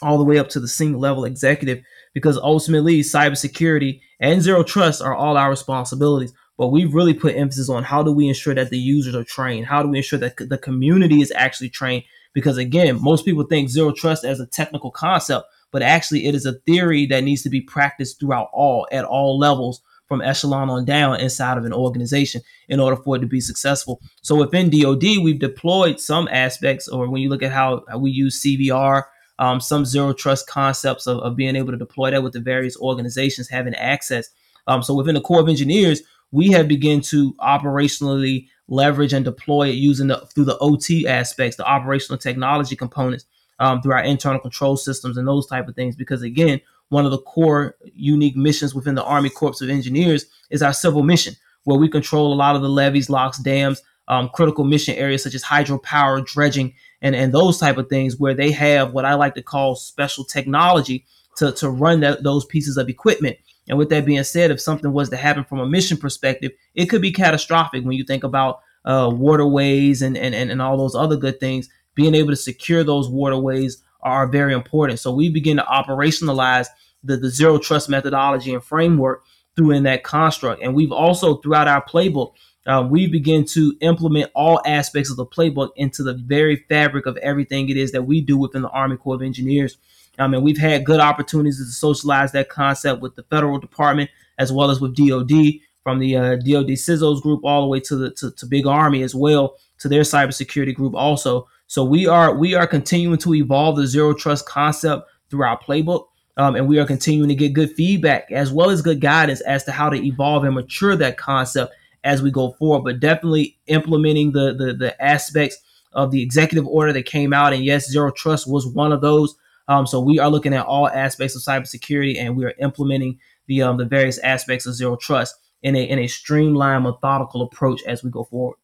all 0.02 0.18
the 0.18 0.24
way 0.24 0.38
up 0.38 0.50
to 0.50 0.60
the 0.60 0.68
single 0.68 1.02
level 1.02 1.26
executive 1.26 1.82
because 2.14 2.38
ultimately 2.38 3.02
cybersecurity 3.02 4.02
and 4.20 4.42
zero 4.42 4.64
trust 4.64 5.02
are 5.02 5.16
all 5.16 5.38
our 5.38 5.50
responsibilities. 5.50 6.34
But 6.58 6.68
we've 6.68 6.94
really 6.94 7.16
put 7.16 7.36
emphasis 7.36 7.70
on 7.70 7.84
how 7.84 8.04
do 8.04 8.12
we 8.12 8.28
ensure 8.28 8.54
that 8.54 8.70
the 8.70 8.78
users 8.78 9.16
are 9.16 9.24
trained? 9.24 9.66
How 9.66 9.82
do 9.82 9.90
we 9.90 9.98
ensure 9.98 10.20
that 10.20 10.38
the 10.38 10.58
community 10.58 11.22
is 11.22 11.32
actually 11.36 11.70
trained? 11.70 12.04
Because 12.34 12.58
again, 12.58 13.02
most 13.02 13.26
people 13.26 13.44
think 13.44 13.70
zero 13.70 13.92
trust 13.92 14.24
as 14.24 14.40
a 14.40 14.46
technical 14.46 14.92
concept, 14.92 15.48
but 15.72 15.82
actually 15.82 16.28
it 16.28 16.36
is 16.36 16.46
a 16.46 16.54
theory 16.54 17.08
that 17.08 17.24
needs 17.24 17.42
to 17.44 17.50
be 17.50 17.62
practiced 17.62 18.20
throughout 18.20 18.50
all 18.54 18.88
at 18.92 19.06
all 19.06 19.40
levels 19.40 19.82
from 20.08 20.22
echelon 20.22 20.70
on 20.70 20.86
down 20.86 21.20
inside 21.20 21.58
of 21.58 21.66
an 21.66 21.74
organization 21.74 22.42
in 22.68 22.80
order 22.80 22.96
for 22.96 23.16
it 23.16 23.20
to 23.20 23.26
be 23.26 23.42
successful. 23.42 24.02
So 24.22 24.36
within 24.36 24.70
DoD, 24.70 25.04
we've 25.24 25.40
deployed 25.40 26.00
some 26.00 26.28
aspects, 26.30 26.88
or 26.88 27.10
when 27.10 27.22
you 27.22 27.30
look 27.30 27.44
at 27.44 27.52
how 27.52 27.84
we 27.98 28.12
use 28.12 28.44
CVR 28.44 29.04
um, 29.40 29.60
some 29.60 29.86
zero 29.86 30.14
trust 30.14 30.48
concepts 30.48 31.08
of, 31.08 31.20
of, 31.20 31.36
being 31.36 31.56
able 31.56 31.72
to 31.72 31.78
deploy 31.78 32.12
that 32.12 32.24
with 32.24 32.34
the 32.34 32.40
various 32.40 32.78
organizations 32.78 33.50
having 33.50 33.74
access. 33.76 34.30
Um, 34.68 34.84
so 34.84 34.94
within 34.94 35.16
the 35.16 35.22
Corps 35.22 35.42
of 35.42 35.50
Engineers, 35.50 36.02
we 36.32 36.52
have 36.52 36.68
begun 36.68 37.02
to 37.02 37.34
operationally 37.36 38.48
leverage 38.68 39.14
and 39.14 39.26
deploy 39.26 39.70
it 39.70 39.76
using 39.76 40.08
the 40.08 40.18
through 40.34 40.46
the 40.46 40.58
OT 40.60 41.08
aspects, 41.08 41.58
the 41.58 41.66
operational 41.66 42.18
technology 42.18 42.76
components, 42.76 43.26
um, 43.60 43.82
through 43.82 43.94
our 43.94 44.04
internal 44.04 44.40
control 44.40 44.78
systems 44.78 45.18
and 45.18 45.28
those 45.28 45.48
type 45.48 45.68
of 45.68 45.76
things. 45.76 45.96
Because 45.96 46.22
again, 46.22 46.62
one 46.94 47.06
of 47.06 47.12
the 47.12 47.22
core 47.22 47.76
unique 47.96 48.38
missions 48.38 48.74
within 48.74 48.96
the 48.96 49.04
Army 49.04 49.30
Corps 49.30 49.62
of 49.62 49.70
Engineers 49.70 50.26
is 50.50 50.62
our 50.62 50.74
civil 50.74 51.04
mission, 51.04 51.36
where 51.64 51.78
we 51.78 51.90
control 51.90 52.32
a 52.32 52.36
lot 52.36 52.56
of 52.56 52.62
the 52.62 52.70
levees, 52.70 53.10
locks, 53.10 53.40
dams, 53.40 53.82
um, 54.08 54.30
critical 54.30 54.64
mission 54.64 54.96
areas 54.96 55.24
such 55.24 55.34
as 55.34 55.44
hydropower, 55.44 56.26
dredging, 56.26 56.74
and, 57.02 57.16
and 57.16 57.34
those 57.34 57.58
type 57.58 57.78
of 57.78 57.90
things, 57.90 58.18
where 58.18 58.34
they 58.34 58.52
have 58.52 58.94
what 58.94 59.06
I 59.06 59.16
like 59.16 59.36
to 59.36 59.42
call 59.42 59.76
special 59.76 60.24
technology 60.24 61.06
to, 61.38 61.52
to 61.54 61.70
run 61.70 62.02
that, 62.02 62.24
those 62.24 62.46
pieces 62.46 62.78
of 62.78 62.90
equipment. 62.90 63.38
And 63.68 63.78
with 63.78 63.90
that 63.90 64.06
being 64.06 64.24
said, 64.24 64.52
if 64.52 64.62
something 64.62 64.92
was 64.92 65.10
to 65.10 65.18
happen 65.18 65.46
from 65.46 65.60
a 65.60 65.66
mission 65.66 65.98
perspective, 65.98 66.52
it 66.76 66.86
could 66.86 67.02
be 67.02 67.12
catastrophic 67.12 67.84
when 67.84 67.98
you 67.98 68.04
think 68.04 68.24
about 68.24 68.60
uh, 68.86 69.10
waterways 69.12 70.02
and, 70.02 70.18
and, 70.18 70.36
and 70.36 70.62
all 70.62 70.78
those 70.78 70.96
other 70.96 71.16
good 71.16 71.40
things. 71.40 71.70
Being 71.96 72.16
able 72.16 72.32
to 72.32 72.36
secure 72.36 72.84
those 72.84 73.08
waterways 73.10 73.82
are 74.04 74.28
very 74.28 74.54
important. 74.54 75.00
So 75.00 75.14
we 75.14 75.30
begin 75.30 75.58
to 75.58 75.64
operationalize 75.64 76.68
the, 77.04 77.18
the 77.18 77.30
zero 77.30 77.58
trust 77.58 77.90
methodology 77.90 78.54
and 78.54 78.64
framework 78.64 79.24
through 79.56 79.72
in 79.72 79.84
that 79.84 80.04
construct. 80.04 80.62
And 80.62 80.74
we've 80.74 80.92
also, 80.92 81.38
throughout 81.38 81.68
our 81.68 81.84
playbook, 81.84 82.34
uh, 82.66 82.88
we 82.90 83.08
begin 83.08 83.44
to 83.46 83.76
implement 83.82 84.32
all 84.34 84.62
aspects 84.66 85.12
of 85.12 85.18
the 85.18 85.26
playbook 85.26 85.72
into 85.76 86.02
the 86.02 86.14
very 86.14 86.66
fabric 86.70 87.06
of 87.06 87.18
everything 87.18 87.70
it 87.70 87.78
is 87.78 87.92
that 87.92 88.04
we 88.04 88.22
do 88.22 88.38
within 88.38 88.62
the 88.62 88.70
Army 88.70 88.96
Corps 88.96 89.16
of 89.16 89.22
Engineers. 89.22 89.78
Um, 90.18 90.32
mean, 90.32 90.44
we've 90.44 90.58
had 90.58 90.86
good 90.86 91.00
opportunities 91.00 91.58
to 91.58 91.66
socialize 91.66 92.32
that 92.32 92.50
concept 92.50 93.02
with 93.02 93.16
the 93.16 93.24
federal 93.24 93.60
department 93.60 94.12
as 94.38 94.52
well 94.52 94.72
as 94.72 94.80
with 94.80 94.96
DoD, 94.96 95.60
from 95.84 96.00
the 96.00 96.16
uh, 96.16 96.36
DoD 96.38 96.70
CISOs 96.70 97.22
group 97.22 97.42
all 97.44 97.62
the 97.62 97.68
way 97.68 97.80
to 97.82 97.96
the 97.96 98.12
to, 98.12 98.32
to 98.32 98.46
Big 98.46 98.66
Army 98.66 99.04
as 99.04 99.14
well, 99.14 99.58
to 99.80 99.90
their 99.90 100.02
cybersecurity 100.02 100.74
group 100.74 100.96
also. 100.96 101.48
So 101.68 101.84
we 101.84 102.08
are 102.08 102.34
we 102.36 102.56
are 102.56 102.68
continuing 102.68 103.18
to 103.20 103.36
evolve 103.36 103.76
the 103.76 103.86
zero 103.86 104.14
trust 104.14 104.46
concept 104.48 105.10
through 105.30 105.44
our 105.44 105.60
playbook. 105.60 106.06
Um, 106.36 106.56
and 106.56 106.68
we 106.68 106.80
are 106.80 106.86
continuing 106.86 107.30
to 107.30 107.36
get 107.36 107.54
good 107.54 107.72
feedback 107.74 108.32
as 108.32 108.52
well 108.52 108.72
as 108.72 108.82
good 108.82 109.02
guidance 109.02 109.42
as 109.42 109.66
to 109.66 109.72
how 109.72 109.90
to 109.90 110.04
evolve 110.04 110.44
and 110.46 110.56
mature 110.56 110.96
that 110.96 111.16
concept 111.16 111.72
as 112.04 112.24
we 112.24 112.32
go 112.32 112.54
forward. 112.54 112.84
But 112.84 113.00
definitely 113.00 113.58
implementing 113.68 114.32
the 114.32 114.54
the, 114.54 114.74
the 114.74 115.04
aspects 115.04 115.58
of 115.92 116.10
the 116.10 116.24
executive 116.24 116.66
order 116.66 116.92
that 116.94 117.06
came 117.06 117.34
out, 117.34 117.54
and 117.54 117.64
yes, 117.64 117.90
zero 117.90 118.12
trust 118.12 118.50
was 118.50 118.66
one 118.66 118.92
of 118.92 119.02
those. 119.02 119.36
Um, 119.68 119.86
so 119.86 120.00
we 120.00 120.20
are 120.20 120.30
looking 120.30 120.54
at 120.54 120.66
all 120.66 120.90
aspects 120.90 121.36
of 121.36 121.42
cybersecurity, 121.42 122.18
and 122.18 122.36
we 122.36 122.46
are 122.46 122.54
implementing 122.60 123.20
the 123.48 123.62
um, 123.62 123.78
the 123.78 123.86
various 123.86 124.18
aspects 124.20 124.66
of 124.66 124.74
zero 124.74 124.96
trust 124.96 125.36
in 125.64 125.76
a 125.76 125.84
in 125.84 126.00
a 126.00 126.08
streamlined, 126.08 126.84
methodical 126.84 127.42
approach 127.42 127.82
as 127.88 128.04
we 128.04 128.12
go 128.12 128.24
forward. 128.26 128.58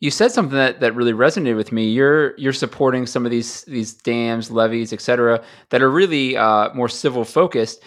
You 0.00 0.10
said 0.10 0.32
something 0.32 0.56
that, 0.56 0.80
that 0.80 0.96
really 0.96 1.12
resonated 1.12 1.56
with 1.56 1.70
me. 1.70 1.88
You're 1.88 2.36
you're 2.36 2.52
supporting 2.52 3.06
some 3.06 3.24
of 3.24 3.30
these 3.30 3.62
these 3.62 3.94
dams, 3.94 4.50
levees, 4.50 4.92
et 4.92 5.00
cetera, 5.00 5.44
that 5.70 5.80
are 5.80 5.90
really 5.90 6.36
uh, 6.36 6.74
more 6.74 6.88
civil 6.88 7.24
focused. 7.24 7.82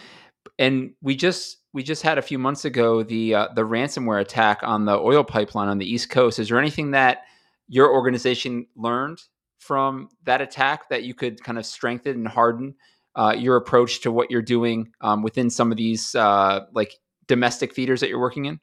And 0.58 0.94
we 1.02 1.16
just 1.18 1.58
we 1.74 1.84
just 1.84 2.04
had 2.04 2.18
a 2.18 2.22
few 2.22 2.40
months 2.40 2.64
ago 2.64 3.04
the 3.04 3.36
uh, 3.36 3.48
the 3.54 3.64
ransomware 3.64 4.22
attack 4.22 4.60
on 4.64 4.86
the 4.86 4.98
oil 4.98 5.26
pipeline 5.26 5.68
on 5.68 5.78
the 5.78 5.92
East 5.92 6.10
Coast. 6.10 6.40
Is 6.40 6.48
there 6.48 6.60
anything 6.60 6.92
that 6.92 7.24
your 7.68 7.92
organization 7.92 8.68
learned 8.78 9.20
from 9.60 10.08
that 10.24 10.40
attack 10.40 10.88
that 10.90 11.04
you 11.04 11.14
could 11.14 11.44
kind 11.44 11.58
of 11.58 11.66
strengthen 11.66 12.14
and 12.14 12.28
harden 12.28 12.76
uh, 13.16 13.36
your 13.38 13.56
approach 13.56 14.02
to 14.02 14.12
what 14.12 14.30
you're 14.30 14.42
doing 14.42 14.92
um, 15.02 15.24
within 15.24 15.50
some 15.50 15.72
of 15.72 15.78
these 15.78 16.16
uh, 16.16 16.62
like 16.74 16.94
domestic 17.28 17.74
feeders 17.74 18.00
that 18.02 18.10
you're 18.10 18.20
working 18.20 18.46
in? 18.46 18.60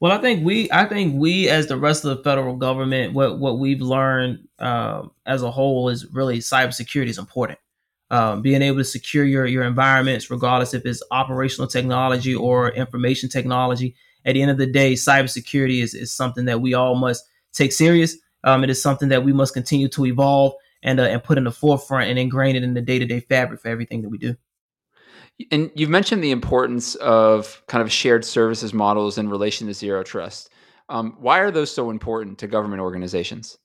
Well, 0.00 0.10
I 0.10 0.18
think 0.18 0.44
we, 0.44 0.68
I 0.72 0.86
think 0.86 1.14
we, 1.16 1.48
as 1.48 1.68
the 1.68 1.76
rest 1.76 2.04
of 2.04 2.16
the 2.16 2.24
federal 2.24 2.56
government, 2.56 3.14
what 3.14 3.38
what 3.38 3.60
we've 3.60 3.80
learned 3.80 4.48
uh, 4.58 5.04
as 5.26 5.42
a 5.42 5.50
whole 5.50 5.88
is 5.90 6.12
really 6.12 6.40
cybersecurity 6.40 7.08
is 7.08 7.18
important. 7.18 7.58
Um, 8.10 8.42
being 8.42 8.62
able 8.62 8.78
to 8.78 8.84
secure 8.84 9.24
your 9.24 9.46
your 9.46 9.62
environments, 9.62 10.30
regardless 10.30 10.74
if 10.74 10.84
it's 10.84 11.02
operational 11.12 11.68
technology 11.68 12.34
or 12.34 12.70
information 12.70 13.28
technology. 13.28 13.94
At 14.24 14.34
the 14.34 14.42
end 14.42 14.50
of 14.50 14.58
the 14.58 14.66
day, 14.66 14.94
cybersecurity 14.94 15.82
is, 15.82 15.94
is 15.94 16.12
something 16.12 16.44
that 16.46 16.60
we 16.60 16.74
all 16.74 16.94
must 16.94 17.24
take 17.52 17.72
serious. 17.72 18.16
Um, 18.44 18.64
it 18.64 18.70
is 18.70 18.82
something 18.82 19.08
that 19.08 19.24
we 19.24 19.32
must 19.32 19.54
continue 19.54 19.88
to 19.88 20.06
evolve 20.06 20.54
and 20.82 20.98
uh, 20.98 21.04
and 21.04 21.22
put 21.22 21.38
in 21.38 21.44
the 21.44 21.52
forefront 21.52 22.10
and 22.10 22.18
ingrain 22.18 22.56
it 22.56 22.64
in 22.64 22.74
the 22.74 22.80
day 22.80 22.98
to 22.98 23.04
day 23.04 23.20
fabric 23.20 23.60
for 23.60 23.68
everything 23.68 24.02
that 24.02 24.08
we 24.08 24.18
do. 24.18 24.36
And 25.50 25.70
you've 25.74 25.90
mentioned 25.90 26.22
the 26.22 26.30
importance 26.30 26.94
of 26.96 27.62
kind 27.66 27.82
of 27.82 27.90
shared 27.90 28.24
services 28.24 28.72
models 28.72 29.18
in 29.18 29.28
relation 29.28 29.66
to 29.66 29.74
zero 29.74 30.02
trust. 30.02 30.50
Um, 30.88 31.16
why 31.18 31.38
are 31.38 31.50
those 31.50 31.72
so 31.72 31.90
important 31.90 32.38
to 32.38 32.46
government 32.46 32.82
organizations? 32.82 33.58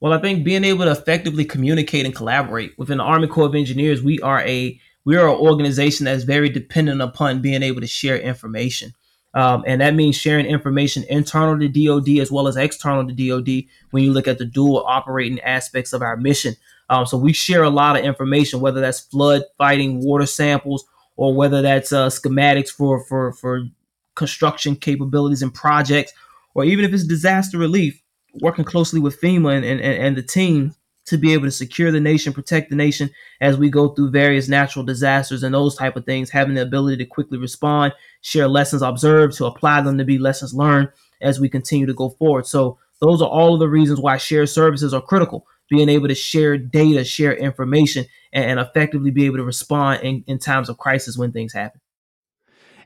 Well, 0.00 0.14
I 0.14 0.18
think 0.18 0.44
being 0.44 0.64
able 0.64 0.86
to 0.86 0.92
effectively 0.92 1.44
communicate 1.44 2.06
and 2.06 2.14
collaborate 2.14 2.78
within 2.78 2.98
the 2.98 3.04
Army 3.04 3.26
Corps 3.26 3.46
of 3.46 3.54
Engineers, 3.54 4.02
we 4.02 4.18
are 4.20 4.40
a 4.40 4.80
we 5.04 5.16
are 5.16 5.28
an 5.28 5.36
organization 5.36 6.04
that's 6.04 6.24
very 6.24 6.48
dependent 6.48 7.02
upon 7.02 7.42
being 7.42 7.62
able 7.62 7.80
to 7.80 7.86
share 7.86 8.18
information. 8.18 8.94
Um, 9.32 9.62
and 9.66 9.80
that 9.80 9.94
means 9.94 10.16
sharing 10.16 10.46
information 10.46 11.04
internal 11.08 11.58
to 11.58 11.68
DoD 11.68 12.20
as 12.20 12.32
well 12.32 12.48
as 12.48 12.56
external 12.56 13.06
to 13.06 13.12
DoD 13.12 13.64
when 13.90 14.02
you 14.02 14.12
look 14.12 14.26
at 14.26 14.38
the 14.38 14.44
dual 14.44 14.84
operating 14.86 15.40
aspects 15.40 15.92
of 15.92 16.02
our 16.02 16.16
mission. 16.16 16.54
Um, 16.88 17.06
so 17.06 17.16
we 17.16 17.32
share 17.32 17.62
a 17.62 17.70
lot 17.70 17.96
of 17.96 18.04
information, 18.04 18.60
whether 18.60 18.80
that's 18.80 19.00
flood 19.00 19.42
fighting, 19.56 20.04
water 20.04 20.26
samples, 20.26 20.84
or 21.20 21.34
whether 21.34 21.60
that's 21.60 21.92
uh, 21.92 22.06
schematics 22.08 22.70
for 22.70 23.04
for 23.04 23.30
for 23.34 23.66
construction 24.14 24.74
capabilities 24.74 25.42
and 25.42 25.52
projects, 25.52 26.14
or 26.54 26.64
even 26.64 26.82
if 26.82 26.94
it's 26.94 27.04
disaster 27.04 27.58
relief, 27.58 28.00
working 28.40 28.64
closely 28.64 28.98
with 28.98 29.20
FEMA 29.20 29.54
and, 29.54 29.66
and, 29.66 29.80
and 29.80 30.16
the 30.16 30.22
team 30.22 30.74
to 31.04 31.18
be 31.18 31.34
able 31.34 31.44
to 31.44 31.50
secure 31.50 31.92
the 31.92 32.00
nation, 32.00 32.32
protect 32.32 32.70
the 32.70 32.76
nation 32.76 33.10
as 33.42 33.58
we 33.58 33.68
go 33.68 33.90
through 33.90 34.10
various 34.10 34.48
natural 34.48 34.82
disasters 34.82 35.42
and 35.42 35.54
those 35.54 35.76
type 35.76 35.94
of 35.94 36.06
things, 36.06 36.30
having 36.30 36.54
the 36.54 36.62
ability 36.62 36.96
to 36.96 37.04
quickly 37.04 37.36
respond, 37.36 37.92
share 38.22 38.48
lessons 38.48 38.80
observed, 38.80 39.36
to 39.36 39.44
apply 39.44 39.82
them 39.82 39.98
to 39.98 40.04
be 40.06 40.16
lessons 40.16 40.54
learned 40.54 40.88
as 41.20 41.38
we 41.38 41.50
continue 41.50 41.84
to 41.84 41.92
go 41.92 42.08
forward. 42.08 42.46
So 42.46 42.78
those 43.00 43.20
are 43.20 43.28
all 43.28 43.52
of 43.52 43.60
the 43.60 43.68
reasons 43.68 44.00
why 44.00 44.16
shared 44.16 44.48
services 44.48 44.94
are 44.94 45.02
critical 45.02 45.46
being 45.70 45.88
able 45.88 46.08
to 46.08 46.14
share 46.14 46.58
data, 46.58 47.04
share 47.04 47.32
information, 47.32 48.04
and, 48.32 48.44
and 48.44 48.60
effectively 48.60 49.10
be 49.10 49.24
able 49.24 49.38
to 49.38 49.44
respond 49.44 50.02
in, 50.02 50.24
in 50.26 50.38
times 50.38 50.68
of 50.68 50.76
crisis 50.76 51.16
when 51.16 51.32
things 51.32 51.54
happen. 51.54 51.80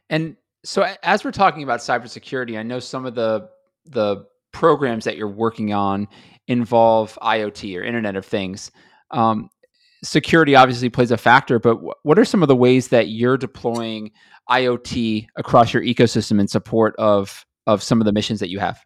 And 0.08 0.36
so, 0.64 0.86
as 1.02 1.24
we're 1.24 1.32
talking 1.32 1.62
about 1.62 1.80
cybersecurity, 1.80 2.58
I 2.58 2.62
know 2.62 2.78
some 2.78 3.06
of 3.06 3.14
the 3.14 3.48
the 3.86 4.24
programs 4.52 5.04
that 5.04 5.16
you're 5.16 5.28
working 5.28 5.72
on 5.72 6.06
involve 6.46 7.18
IoT 7.20 7.76
or 7.78 7.82
Internet 7.82 8.16
of 8.16 8.24
Things. 8.24 8.70
Um, 9.10 9.50
security 10.02 10.54
obviously 10.54 10.90
plays 10.90 11.10
a 11.10 11.16
factor, 11.16 11.58
but 11.58 11.74
w- 11.74 11.92
what 12.02 12.18
are 12.18 12.24
some 12.24 12.42
of 12.42 12.48
the 12.48 12.56
ways 12.56 12.88
that 12.88 13.08
you're 13.08 13.36
deploying 13.36 14.10
IoT 14.50 15.26
across 15.36 15.72
your 15.72 15.82
ecosystem 15.82 16.38
in 16.38 16.48
support 16.48 16.94
of 16.98 17.44
of 17.66 17.82
some 17.82 18.00
of 18.00 18.04
the 18.04 18.12
missions 18.12 18.40
that 18.40 18.50
you 18.50 18.58
have? 18.58 18.78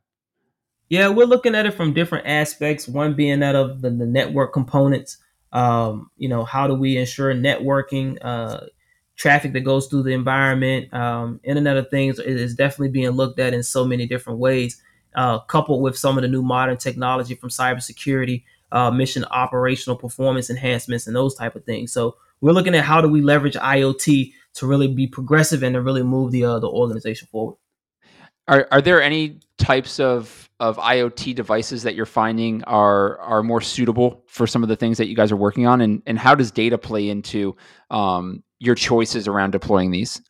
Yeah, 0.89 1.09
we're 1.09 1.27
looking 1.27 1.55
at 1.55 1.67
it 1.67 1.73
from 1.75 1.93
different 1.93 2.27
aspects. 2.27 2.89
One 2.89 3.15
being 3.15 3.41
that 3.41 3.55
of 3.55 3.83
the, 3.83 3.91
the 3.91 4.07
network 4.07 4.53
components. 4.53 5.19
Um, 5.53 6.11
you 6.17 6.29
know, 6.29 6.45
how 6.45 6.67
do 6.67 6.75
we 6.75 6.97
ensure 6.97 7.35
networking, 7.35 8.19
uh, 8.23 8.61
traffic 9.17 9.53
that 9.53 9.61
goes 9.61 9.87
through 9.87 10.05
the 10.05 10.13
environment? 10.13 10.93
Um, 10.95 11.41
Internet 11.43 11.77
of 11.77 11.91
Things 11.91 12.19
is 12.19 12.55
definitely 12.55 12.91
being 12.91 13.11
looked 13.11 13.39
at 13.39 13.53
in 13.53 13.63
so 13.63 13.85
many 13.85 14.07
different 14.07 14.39
ways, 14.39 14.81
uh, 15.15 15.41
coupled 15.41 15.83
with 15.83 15.97
some 15.97 16.17
of 16.17 16.23
the 16.23 16.29
new 16.29 16.43
modern 16.43 16.77
technology 16.77 17.35
from 17.35 17.51
cybersecurity, 17.51 18.45
uh, 18.73 18.91
mission 18.91 19.25
operational 19.27 19.97
performance 19.97 20.49
enhancements, 20.51 21.07
and 21.07 21.17
those 21.17 21.35
type 21.35 21.57
of 21.57 21.65
things. 21.65 21.93
So 21.93 22.17
we're 22.41 22.53
looking 22.53 22.75
at 22.75 22.85
how 22.85 23.01
do 23.01 23.09
we 23.09 23.21
leverage 23.21 23.55
IoT 23.55 24.33
to 24.55 24.67
really 24.67 24.89
be 24.89 25.07
progressive 25.07 25.63
and 25.63 25.75
to 25.75 25.83
really 25.83 26.03
move 26.03 26.33
the 26.33 26.45
uh, 26.45 26.59
the 26.59 26.69
organization 26.69 27.29
forward. 27.31 27.57
Are 28.47 28.69
are 28.71 28.81
there 28.81 29.03
any 29.03 29.41
types 29.59 29.99
of 30.01 30.48
of 30.61 30.77
IoT 30.77 31.35
devices 31.35 31.85
that 31.85 31.95
you're 31.95 32.07
finding 32.07 32.65
are 32.65 33.19
are 33.19 33.43
more 33.43 33.61
suitable 33.61 34.25
for 34.27 34.47
some 34.47 34.63
of 34.63 34.69
the 34.69 34.77
things 34.77 34.99
that 34.99 35.09
you 35.09 35.15
guys 35.15 35.31
are 35.31 35.37
working 35.37 35.67
on, 35.67 35.81
and 35.81 36.03
and 36.07 36.19
how 36.19 36.35
does 36.35 36.51
data 36.51 36.77
play 36.79 37.09
into 37.09 37.57
um, 37.91 38.43
your 38.59 38.75
choices 38.75 39.29
around 39.29 39.53
deploying 39.53 39.91
these? 39.91 40.21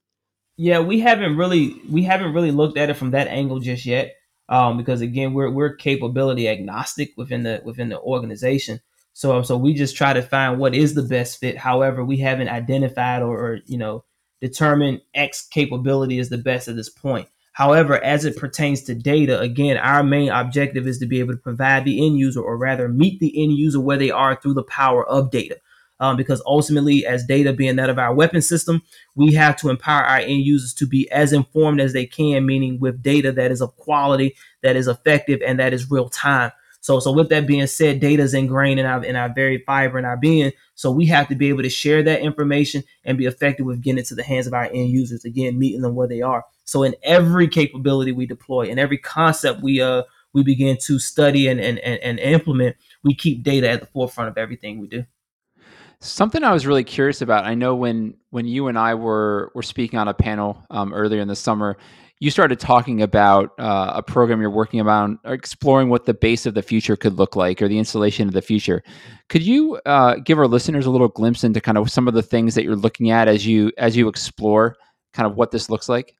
Yeah, 0.56 0.80
we 0.80 1.00
haven't 1.00 1.36
really 1.36 1.80
we 1.88 2.02
haven't 2.02 2.34
really 2.34 2.50
looked 2.50 2.76
at 2.76 2.90
it 2.90 2.94
from 2.94 3.12
that 3.12 3.28
angle 3.28 3.60
just 3.60 3.86
yet, 3.86 4.16
um, 4.48 4.76
because 4.76 5.00
again, 5.00 5.32
we're 5.32 5.50
we're 5.50 5.74
capability 5.74 6.48
agnostic 6.48 7.12
within 7.16 7.42
the 7.42 7.62
within 7.64 7.88
the 7.88 8.00
organization. 8.00 8.80
So 9.14 9.42
so 9.42 9.56
we 9.56 9.72
just 9.72 9.96
try 9.96 10.12
to 10.12 10.22
find 10.22 10.58
what 10.58 10.74
is 10.74 10.94
the 10.94 11.02
best 11.02 11.40
fit. 11.40 11.56
However, 11.56 12.04
we 12.04 12.18
haven't 12.18 12.48
identified 12.48 13.22
or, 13.22 13.38
or 13.38 13.58
you 13.66 13.78
know 13.78 14.04
determined 14.40 15.00
X 15.14 15.46
capability 15.46 16.18
is 16.18 16.28
the 16.28 16.38
best 16.38 16.68
at 16.68 16.76
this 16.76 16.90
point. 16.90 17.28
However, 17.58 18.00
as 18.04 18.24
it 18.24 18.36
pertains 18.36 18.82
to 18.82 18.94
data, 18.94 19.40
again, 19.40 19.78
our 19.78 20.04
main 20.04 20.28
objective 20.28 20.86
is 20.86 20.98
to 20.98 21.06
be 21.06 21.18
able 21.18 21.32
to 21.32 21.40
provide 21.40 21.84
the 21.84 22.06
end 22.06 22.16
user, 22.16 22.40
or 22.40 22.56
rather, 22.56 22.88
meet 22.88 23.18
the 23.18 23.42
end 23.42 23.54
user 23.54 23.80
where 23.80 23.96
they 23.96 24.12
are 24.12 24.36
through 24.36 24.54
the 24.54 24.62
power 24.62 25.04
of 25.04 25.32
data. 25.32 25.56
Um, 25.98 26.16
because 26.16 26.40
ultimately, 26.46 27.04
as 27.04 27.24
data 27.24 27.52
being 27.52 27.74
that 27.74 27.90
of 27.90 27.98
our 27.98 28.14
weapon 28.14 28.42
system, 28.42 28.82
we 29.16 29.32
have 29.32 29.56
to 29.56 29.70
empower 29.70 30.04
our 30.04 30.18
end 30.18 30.44
users 30.44 30.72
to 30.74 30.86
be 30.86 31.10
as 31.10 31.32
informed 31.32 31.80
as 31.80 31.92
they 31.92 32.06
can, 32.06 32.46
meaning 32.46 32.78
with 32.78 33.02
data 33.02 33.32
that 33.32 33.50
is 33.50 33.60
of 33.60 33.74
quality, 33.74 34.36
that 34.62 34.76
is 34.76 34.86
effective, 34.86 35.40
and 35.44 35.58
that 35.58 35.72
is 35.72 35.90
real 35.90 36.08
time. 36.08 36.52
So, 36.80 37.00
so 37.00 37.10
with 37.10 37.28
that 37.30 37.48
being 37.48 37.66
said, 37.66 37.98
data 37.98 38.22
is 38.22 38.34
ingrained 38.34 38.78
in 38.78 38.86
our 38.86 39.04
in 39.04 39.16
our 39.16 39.34
very 39.34 39.64
fiber 39.66 39.98
in 39.98 40.04
our 40.04 40.16
being. 40.16 40.52
So 40.78 40.92
we 40.92 41.06
have 41.06 41.26
to 41.26 41.34
be 41.34 41.48
able 41.48 41.64
to 41.64 41.68
share 41.68 42.04
that 42.04 42.20
information 42.20 42.84
and 43.02 43.18
be 43.18 43.26
effective 43.26 43.66
with 43.66 43.82
getting 43.82 43.98
it 43.98 44.06
to 44.06 44.14
the 44.14 44.22
hands 44.22 44.46
of 44.46 44.54
our 44.54 44.66
end 44.66 44.90
users. 44.90 45.24
Again, 45.24 45.58
meeting 45.58 45.80
them 45.80 45.96
where 45.96 46.06
they 46.06 46.22
are. 46.22 46.44
So 46.66 46.84
in 46.84 46.94
every 47.02 47.48
capability 47.48 48.12
we 48.12 48.26
deploy, 48.26 48.66
in 48.66 48.78
every 48.78 48.98
concept 48.98 49.60
we 49.60 49.82
uh 49.82 50.04
we 50.34 50.44
begin 50.44 50.76
to 50.82 51.00
study 51.00 51.48
and 51.48 51.58
and, 51.58 51.80
and, 51.80 51.98
and 51.98 52.20
implement, 52.20 52.76
we 53.02 53.12
keep 53.12 53.42
data 53.42 53.68
at 53.68 53.80
the 53.80 53.86
forefront 53.88 54.30
of 54.30 54.38
everything 54.38 54.78
we 54.78 54.86
do. 54.86 55.04
Something 55.98 56.44
I 56.44 56.52
was 56.52 56.64
really 56.64 56.84
curious 56.84 57.22
about. 57.22 57.44
I 57.44 57.56
know 57.56 57.74
when 57.74 58.14
when 58.30 58.46
you 58.46 58.68
and 58.68 58.78
I 58.78 58.94
were 58.94 59.50
were 59.56 59.64
speaking 59.64 59.98
on 59.98 60.06
a 60.06 60.14
panel 60.14 60.62
um, 60.70 60.94
earlier 60.94 61.20
in 61.20 61.26
the 61.26 61.34
summer, 61.34 61.76
you 62.20 62.30
started 62.30 62.58
talking 62.58 63.00
about 63.00 63.52
uh, 63.58 63.92
a 63.94 64.02
program 64.02 64.40
you're 64.40 64.50
working 64.50 64.80
on, 64.80 65.18
exploring 65.24 65.88
what 65.88 66.04
the 66.04 66.14
base 66.14 66.46
of 66.46 66.54
the 66.54 66.62
future 66.62 66.96
could 66.96 67.14
look 67.14 67.36
like, 67.36 67.62
or 67.62 67.68
the 67.68 67.78
installation 67.78 68.26
of 68.26 68.34
the 68.34 68.42
future. 68.42 68.82
Could 69.28 69.42
you 69.42 69.76
uh, 69.86 70.16
give 70.16 70.38
our 70.38 70.48
listeners 70.48 70.86
a 70.86 70.90
little 70.90 71.08
glimpse 71.08 71.44
into 71.44 71.60
kind 71.60 71.78
of 71.78 71.90
some 71.90 72.08
of 72.08 72.14
the 72.14 72.22
things 72.22 72.54
that 72.54 72.64
you're 72.64 72.76
looking 72.76 73.10
at 73.10 73.28
as 73.28 73.46
you 73.46 73.70
as 73.78 73.96
you 73.96 74.08
explore 74.08 74.76
kind 75.12 75.30
of 75.30 75.36
what 75.36 75.52
this 75.52 75.70
looks 75.70 75.88
like? 75.88 76.14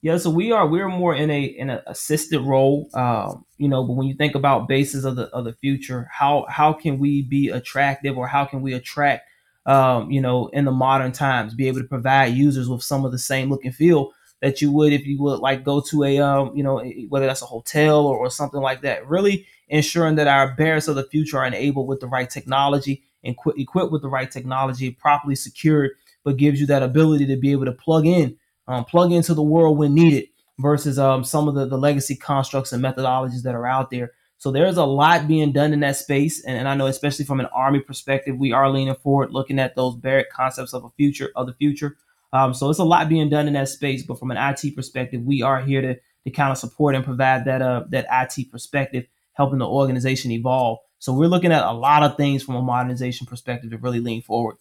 Yeah, 0.00 0.16
so 0.18 0.30
we 0.30 0.52
are 0.52 0.66
we're 0.66 0.88
more 0.88 1.14
in 1.14 1.30
a 1.30 1.42
in 1.42 1.70
an 1.70 1.80
assisted 1.86 2.40
role, 2.40 2.88
um, 2.94 3.44
you 3.56 3.68
know. 3.68 3.84
But 3.84 3.94
when 3.94 4.06
you 4.06 4.14
think 4.14 4.34
about 4.34 4.68
bases 4.68 5.04
of 5.04 5.16
the 5.16 5.24
of 5.28 5.44
the 5.44 5.54
future, 5.54 6.08
how 6.12 6.46
how 6.48 6.72
can 6.72 6.98
we 6.98 7.22
be 7.22 7.48
attractive, 7.48 8.16
or 8.16 8.28
how 8.28 8.44
can 8.44 8.62
we 8.62 8.74
attract, 8.74 9.28
um, 9.66 10.10
you 10.10 10.20
know, 10.20 10.48
in 10.52 10.66
the 10.66 10.70
modern 10.70 11.10
times, 11.10 11.54
be 11.54 11.66
able 11.66 11.80
to 11.80 11.88
provide 11.88 12.34
users 12.34 12.68
with 12.68 12.82
some 12.82 13.04
of 13.04 13.12
the 13.12 13.18
same 13.18 13.50
look 13.50 13.64
and 13.64 13.74
feel 13.74 14.12
that 14.40 14.62
you 14.62 14.70
would 14.72 14.92
if 14.92 15.06
you 15.06 15.20
would 15.22 15.40
like 15.40 15.64
go 15.64 15.80
to 15.80 16.04
a 16.04 16.18
um, 16.18 16.56
you 16.56 16.62
know, 16.62 16.80
whether 17.08 17.26
that's 17.26 17.42
a 17.42 17.46
hotel 17.46 18.06
or, 18.06 18.16
or 18.16 18.30
something 18.30 18.60
like 18.60 18.82
that. 18.82 19.06
Really 19.08 19.46
ensuring 19.68 20.16
that 20.16 20.28
our 20.28 20.54
bears 20.54 20.88
of 20.88 20.96
the 20.96 21.04
future 21.04 21.38
are 21.38 21.46
enabled 21.46 21.86
with 21.88 22.00
the 22.00 22.06
right 22.06 22.30
technology 22.30 23.02
and 23.24 23.34
equi- 23.34 23.60
equipped 23.60 23.92
with 23.92 24.02
the 24.02 24.08
right 24.08 24.30
technology, 24.30 24.90
properly 24.90 25.34
secured, 25.34 25.90
but 26.24 26.36
gives 26.36 26.60
you 26.60 26.66
that 26.66 26.82
ability 26.82 27.26
to 27.26 27.36
be 27.36 27.52
able 27.52 27.66
to 27.66 27.72
plug 27.72 28.06
in 28.06 28.36
um, 28.68 28.84
plug 28.84 29.12
into 29.12 29.34
the 29.34 29.42
world 29.42 29.78
when 29.78 29.94
needed 29.94 30.28
versus 30.58 30.98
um, 30.98 31.24
some 31.24 31.48
of 31.48 31.54
the, 31.54 31.66
the 31.66 31.78
legacy 31.78 32.14
constructs 32.14 32.72
and 32.72 32.84
methodologies 32.84 33.42
that 33.42 33.54
are 33.54 33.66
out 33.66 33.90
there. 33.90 34.12
So 34.36 34.52
there's 34.52 34.76
a 34.76 34.84
lot 34.84 35.26
being 35.26 35.52
done 35.52 35.72
in 35.72 35.80
that 35.80 35.96
space. 35.96 36.44
And, 36.44 36.56
and 36.56 36.68
I 36.68 36.74
know, 36.76 36.86
especially 36.86 37.24
from 37.24 37.40
an 37.40 37.46
Army 37.46 37.80
perspective, 37.80 38.36
we 38.36 38.52
are 38.52 38.70
leaning 38.70 38.94
forward, 38.94 39.32
looking 39.32 39.58
at 39.58 39.74
those 39.74 39.96
Barrett 39.96 40.30
concepts 40.30 40.74
of 40.74 40.84
a 40.84 40.90
future 40.90 41.30
of 41.34 41.46
the 41.46 41.54
future. 41.54 41.96
Um, 42.32 42.52
so 42.52 42.70
it's 42.70 42.78
a 42.78 42.84
lot 42.84 43.08
being 43.08 43.30
done 43.30 43.46
in 43.46 43.54
that 43.54 43.68
space. 43.68 44.02
But 44.02 44.18
from 44.18 44.30
an 44.30 44.36
IT 44.36 44.76
perspective, 44.76 45.22
we 45.22 45.42
are 45.42 45.60
here 45.60 45.80
to, 45.80 45.94
to 45.94 46.30
kind 46.30 46.52
of 46.52 46.58
support 46.58 46.94
and 46.94 47.04
provide 47.04 47.44
that 47.46 47.62
uh, 47.62 47.84
that 47.90 48.06
IT 48.10 48.50
perspective, 48.50 49.06
helping 49.32 49.58
the 49.58 49.66
organization 49.66 50.30
evolve. 50.30 50.78
So 50.98 51.12
we're 51.12 51.28
looking 51.28 51.52
at 51.52 51.64
a 51.64 51.72
lot 51.72 52.02
of 52.02 52.16
things 52.16 52.42
from 52.42 52.56
a 52.56 52.62
modernization 52.62 53.26
perspective 53.26 53.70
to 53.70 53.78
really 53.78 54.00
lean 54.00 54.22
forward. 54.22 54.56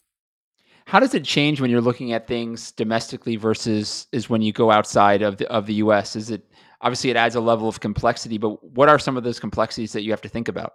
How 0.85 1.01
does 1.01 1.13
it 1.13 1.25
change 1.25 1.59
when 1.59 1.69
you're 1.69 1.81
looking 1.81 2.13
at 2.13 2.27
things 2.27 2.71
domestically 2.71 3.35
versus 3.35 4.07
is 4.13 4.29
when 4.29 4.41
you 4.41 4.53
go 4.53 4.71
outside 4.71 5.21
of 5.21 5.37
the 5.37 5.49
of 5.51 5.65
the 5.65 5.75
US? 5.75 6.15
Is 6.15 6.31
it 6.31 6.49
obviously 6.79 7.09
it 7.09 7.17
adds 7.17 7.35
a 7.35 7.41
level 7.41 7.67
of 7.67 7.81
complexity, 7.81 8.37
but 8.37 8.63
what 8.63 8.87
are 8.87 8.99
some 8.99 9.17
of 9.17 9.23
those 9.23 9.39
complexities 9.39 9.91
that 9.93 10.03
you 10.03 10.11
have 10.11 10.21
to 10.21 10.29
think 10.29 10.47
about? 10.47 10.73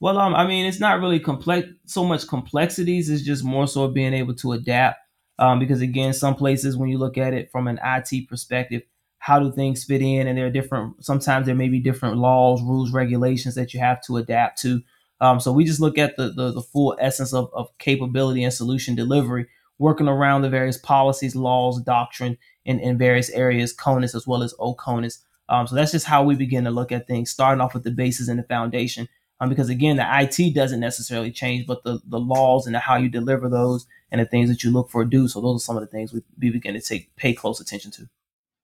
Well, 0.00 0.18
um, 0.18 0.34
I 0.34 0.46
mean, 0.46 0.64
it's 0.66 0.80
not 0.80 0.98
really 0.98 1.20
complex 1.20 1.68
so 1.84 2.04
much 2.04 2.26
complexities. 2.26 3.10
It's 3.10 3.22
just 3.22 3.44
more 3.44 3.68
so 3.68 3.86
being 3.88 4.14
able 4.14 4.34
to 4.36 4.52
adapt. 4.52 4.98
Um, 5.40 5.58
because 5.58 5.80
again, 5.80 6.12
some 6.12 6.34
places 6.34 6.76
when 6.76 6.90
you 6.90 6.98
look 6.98 7.18
at 7.18 7.32
it 7.32 7.50
from 7.50 7.66
an 7.66 7.80
IT 7.82 8.28
perspective, 8.28 8.82
how 9.18 9.40
do 9.40 9.50
things 9.50 9.84
fit 9.84 10.02
in? 10.02 10.26
And 10.26 10.38
there 10.38 10.46
are 10.46 10.50
different. 10.50 11.04
Sometimes 11.04 11.46
there 11.46 11.54
may 11.54 11.68
be 11.68 11.80
different 11.80 12.18
laws, 12.18 12.62
rules, 12.62 12.92
regulations 12.92 13.54
that 13.54 13.74
you 13.74 13.80
have 13.80 14.02
to 14.04 14.18
adapt 14.18 14.60
to. 14.62 14.82
Um, 15.20 15.40
so 15.40 15.52
we 15.52 15.64
just 15.64 15.80
look 15.80 15.98
at 15.98 16.16
the, 16.16 16.30
the, 16.30 16.52
the 16.52 16.62
full 16.62 16.96
essence 17.00 17.34
of, 17.34 17.50
of 17.54 17.68
capability 17.78 18.44
and 18.44 18.52
solution 18.52 18.94
delivery, 18.94 19.46
working 19.78 20.08
around 20.08 20.42
the 20.42 20.48
various 20.50 20.78
policies, 20.78 21.34
laws, 21.34 21.82
doctrine 21.82 22.38
in, 22.64 22.78
in 22.80 22.98
various 22.98 23.30
areas, 23.30 23.74
CONUS 23.74 24.14
as 24.14 24.26
well 24.26 24.42
as 24.42 24.54
OCONUS. 24.60 25.18
Um, 25.48 25.66
so 25.66 25.74
that's 25.74 25.92
just 25.92 26.06
how 26.06 26.22
we 26.22 26.36
begin 26.36 26.64
to 26.64 26.70
look 26.70 26.92
at 26.92 27.06
things, 27.06 27.30
starting 27.30 27.60
off 27.60 27.74
with 27.74 27.84
the 27.84 27.90
basis 27.90 28.28
and 28.28 28.38
the 28.38 28.44
foundation. 28.44 29.08
Um, 29.40 29.48
because 29.48 29.70
again, 29.70 29.96
the 29.96 30.06
IT 30.06 30.54
doesn't 30.54 30.80
necessarily 30.80 31.30
change, 31.30 31.66
but 31.66 31.82
the, 31.82 32.00
the 32.06 32.20
laws 32.20 32.66
and 32.66 32.74
the, 32.74 32.78
how 32.78 32.96
you 32.96 33.08
deliver 33.08 33.48
those 33.48 33.86
and 34.10 34.20
the 34.20 34.26
things 34.26 34.50
that 34.50 34.62
you 34.62 34.70
look 34.70 34.90
for 34.90 35.04
do. 35.04 35.28
So 35.28 35.40
those 35.40 35.62
are 35.62 35.64
some 35.64 35.76
of 35.76 35.82
the 35.82 35.86
things 35.86 36.12
we, 36.12 36.22
we 36.38 36.50
begin 36.50 36.74
to 36.74 36.80
take 36.80 37.14
pay 37.16 37.32
close 37.32 37.60
attention 37.60 37.90
to. 37.92 38.08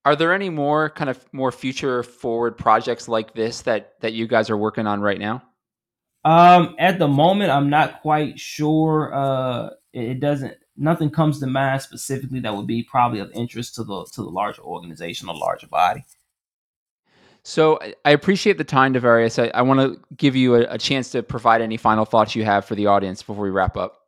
Are 0.04 0.14
there 0.14 0.32
any 0.32 0.50
more 0.50 0.90
kind 0.90 1.10
of 1.10 1.24
more 1.32 1.50
future 1.50 2.02
forward 2.02 2.56
projects 2.56 3.08
like 3.08 3.34
this 3.34 3.62
that 3.62 3.94
that 4.02 4.12
you 4.12 4.28
guys 4.28 4.50
are 4.50 4.56
working 4.56 4.86
on 4.86 5.00
right 5.00 5.18
now? 5.18 5.42
Um, 6.24 6.76
at 6.78 6.98
the 6.98 7.08
moment, 7.08 7.50
I'm 7.50 7.70
not 7.70 8.02
quite 8.02 8.38
sure. 8.38 9.12
Uh, 9.14 9.70
it 9.92 10.20
doesn't. 10.20 10.54
Nothing 10.76 11.10
comes 11.10 11.40
to 11.40 11.46
mind 11.46 11.82
specifically 11.82 12.40
that 12.40 12.54
would 12.54 12.66
be 12.66 12.82
probably 12.82 13.18
of 13.20 13.32
interest 13.32 13.76
to 13.76 13.84
the 13.84 14.06
to 14.12 14.22
the 14.22 14.28
larger 14.28 14.62
organization 14.62 15.28
or 15.28 15.34
larger 15.34 15.66
body. 15.66 16.04
So 17.46 17.78
I 18.04 18.11
appreciate 18.11 18.59
the 18.59 18.64
time, 18.64 18.92
Dovarius. 18.92 19.40
I, 19.40 19.56
I 19.56 19.62
want 19.62 19.78
to 19.78 20.00
give 20.16 20.35
you 20.35 20.56
a, 20.56 20.62
a, 20.62 20.78
chance 20.78 21.11
to 21.11 21.22
provide 21.22 21.61
any 21.61 21.76
final 21.76 22.04
thoughts 22.04 22.35
you 22.35 22.44
have 22.44 22.64
for 22.64 22.74
the 22.74 22.87
audience 22.87 23.22
before 23.22 23.44
we 23.44 23.50
wrap 23.50 23.76
up. 23.76 24.00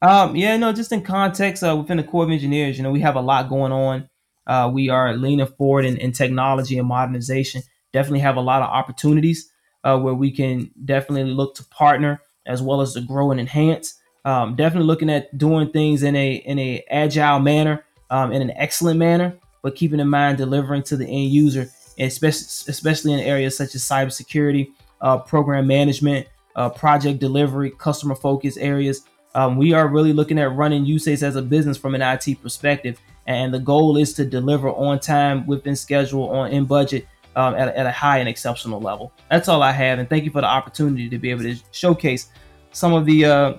Um, 0.00 0.34
yeah, 0.34 0.56
no, 0.56 0.72
just 0.72 0.90
in 0.90 1.02
context, 1.02 1.62
uh, 1.62 1.76
within 1.76 1.98
the 1.98 2.02
Corps 2.02 2.24
of 2.24 2.30
Engineers, 2.30 2.78
you 2.78 2.82
know, 2.82 2.90
we 2.90 3.00
have 3.00 3.14
a 3.14 3.20
lot 3.20 3.50
going 3.50 3.72
on. 3.72 4.08
Uh, 4.46 4.70
we 4.72 4.88
are 4.88 5.12
leaning 5.12 5.44
forward 5.44 5.84
in, 5.84 5.98
in 5.98 6.12
technology 6.12 6.78
and 6.78 6.88
modernization. 6.88 7.60
Definitely 7.92 8.20
have 8.20 8.36
a 8.36 8.40
lot 8.40 8.62
of 8.62 8.70
opportunities 8.70 9.52
uh, 9.84 9.98
where 9.98 10.14
we 10.14 10.30
can 10.30 10.70
definitely 10.82 11.30
look 11.30 11.56
to 11.56 11.64
partner 11.66 12.22
as 12.46 12.62
well 12.62 12.80
as 12.80 12.94
to 12.94 13.02
grow 13.02 13.30
and 13.30 13.38
enhance. 13.38 13.98
Um, 14.24 14.56
definitely 14.56 14.86
looking 14.86 15.10
at 15.10 15.36
doing 15.36 15.70
things 15.72 16.02
in 16.02 16.16
a 16.16 16.36
in 16.36 16.58
a 16.58 16.82
agile 16.90 17.40
manner, 17.40 17.84
um, 18.08 18.32
in 18.32 18.40
an 18.40 18.52
excellent 18.52 18.98
manner, 18.98 19.36
but 19.62 19.76
keeping 19.76 20.00
in 20.00 20.08
mind 20.08 20.38
delivering 20.38 20.84
to 20.84 20.96
the 20.96 21.04
end 21.04 21.30
user, 21.30 21.68
especially 21.98 22.70
especially 22.70 23.12
in 23.12 23.20
areas 23.20 23.56
such 23.56 23.74
as 23.74 23.82
cybersecurity, 23.82 24.72
uh, 25.00 25.18
program 25.18 25.66
management, 25.66 26.26
uh, 26.56 26.68
project 26.68 27.20
delivery, 27.20 27.70
customer 27.70 28.14
focus 28.14 28.56
areas. 28.56 29.02
Um, 29.34 29.56
we 29.56 29.72
are 29.72 29.86
really 29.88 30.12
looking 30.12 30.38
at 30.38 30.54
running 30.56 30.84
USACE 30.84 31.22
as 31.22 31.36
a 31.36 31.42
business 31.42 31.76
from 31.76 31.94
an 31.94 32.02
IT 32.02 32.42
perspective, 32.42 33.00
and 33.26 33.52
the 33.52 33.58
goal 33.58 33.96
is 33.96 34.12
to 34.14 34.24
deliver 34.24 34.70
on 34.70 34.98
time, 34.98 35.46
within 35.46 35.76
schedule, 35.76 36.30
on 36.30 36.50
in 36.50 36.64
budget, 36.64 37.06
um, 37.36 37.54
at, 37.54 37.74
at 37.76 37.86
a 37.86 37.92
high 37.92 38.18
and 38.18 38.28
exceptional 38.28 38.80
level. 38.80 39.12
That's 39.30 39.48
all 39.48 39.62
I 39.62 39.70
have, 39.70 39.98
and 39.98 40.08
thank 40.08 40.24
you 40.24 40.30
for 40.30 40.40
the 40.40 40.48
opportunity 40.48 41.08
to 41.08 41.18
be 41.18 41.30
able 41.30 41.42
to 41.42 41.56
showcase 41.70 42.30
some 42.72 42.94
of 42.94 43.06
the 43.06 43.24
uh, 43.24 43.54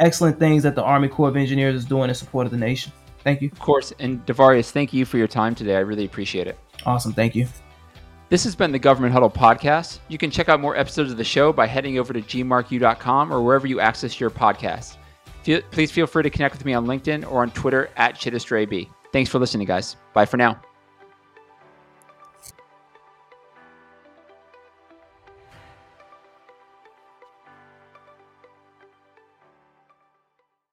excellent 0.00 0.38
things 0.38 0.62
that 0.64 0.74
the 0.74 0.82
Army 0.82 1.08
Corps 1.08 1.28
of 1.28 1.36
Engineers 1.36 1.76
is 1.76 1.84
doing 1.84 2.08
in 2.08 2.14
support 2.14 2.46
of 2.46 2.50
the 2.50 2.58
nation. 2.58 2.92
Thank 3.22 3.40
you. 3.40 3.50
Of 3.52 3.60
course, 3.60 3.92
and 4.00 4.24
Dovarius, 4.26 4.70
thank 4.70 4.92
you 4.92 5.04
for 5.04 5.18
your 5.18 5.28
time 5.28 5.54
today. 5.54 5.76
I 5.76 5.80
really 5.80 6.04
appreciate 6.04 6.48
it. 6.48 6.58
Awesome, 6.84 7.12
thank 7.12 7.36
you. 7.36 7.46
This 8.32 8.44
has 8.44 8.56
been 8.56 8.72
the 8.72 8.78
Government 8.78 9.12
Huddle 9.12 9.28
podcast. 9.28 9.98
You 10.08 10.16
can 10.16 10.30
check 10.30 10.48
out 10.48 10.58
more 10.58 10.74
episodes 10.74 11.10
of 11.10 11.18
the 11.18 11.22
show 11.22 11.52
by 11.52 11.66
heading 11.66 11.98
over 11.98 12.14
to 12.14 12.22
gmarku.com 12.22 13.30
or 13.30 13.42
wherever 13.42 13.66
you 13.66 13.78
access 13.78 14.18
your 14.18 14.30
podcasts. 14.30 14.96
Please 15.70 15.90
feel 15.90 16.06
free 16.06 16.22
to 16.22 16.30
connect 16.30 16.54
with 16.54 16.64
me 16.64 16.72
on 16.72 16.86
LinkedIn 16.86 17.30
or 17.30 17.42
on 17.42 17.50
Twitter 17.50 17.90
at 17.98 18.14
ChittisterAB. 18.14 18.88
Thanks 19.12 19.28
for 19.28 19.38
listening, 19.38 19.66
guys. 19.66 19.96
Bye 20.14 20.24
for 20.24 20.38
now. 20.38 20.58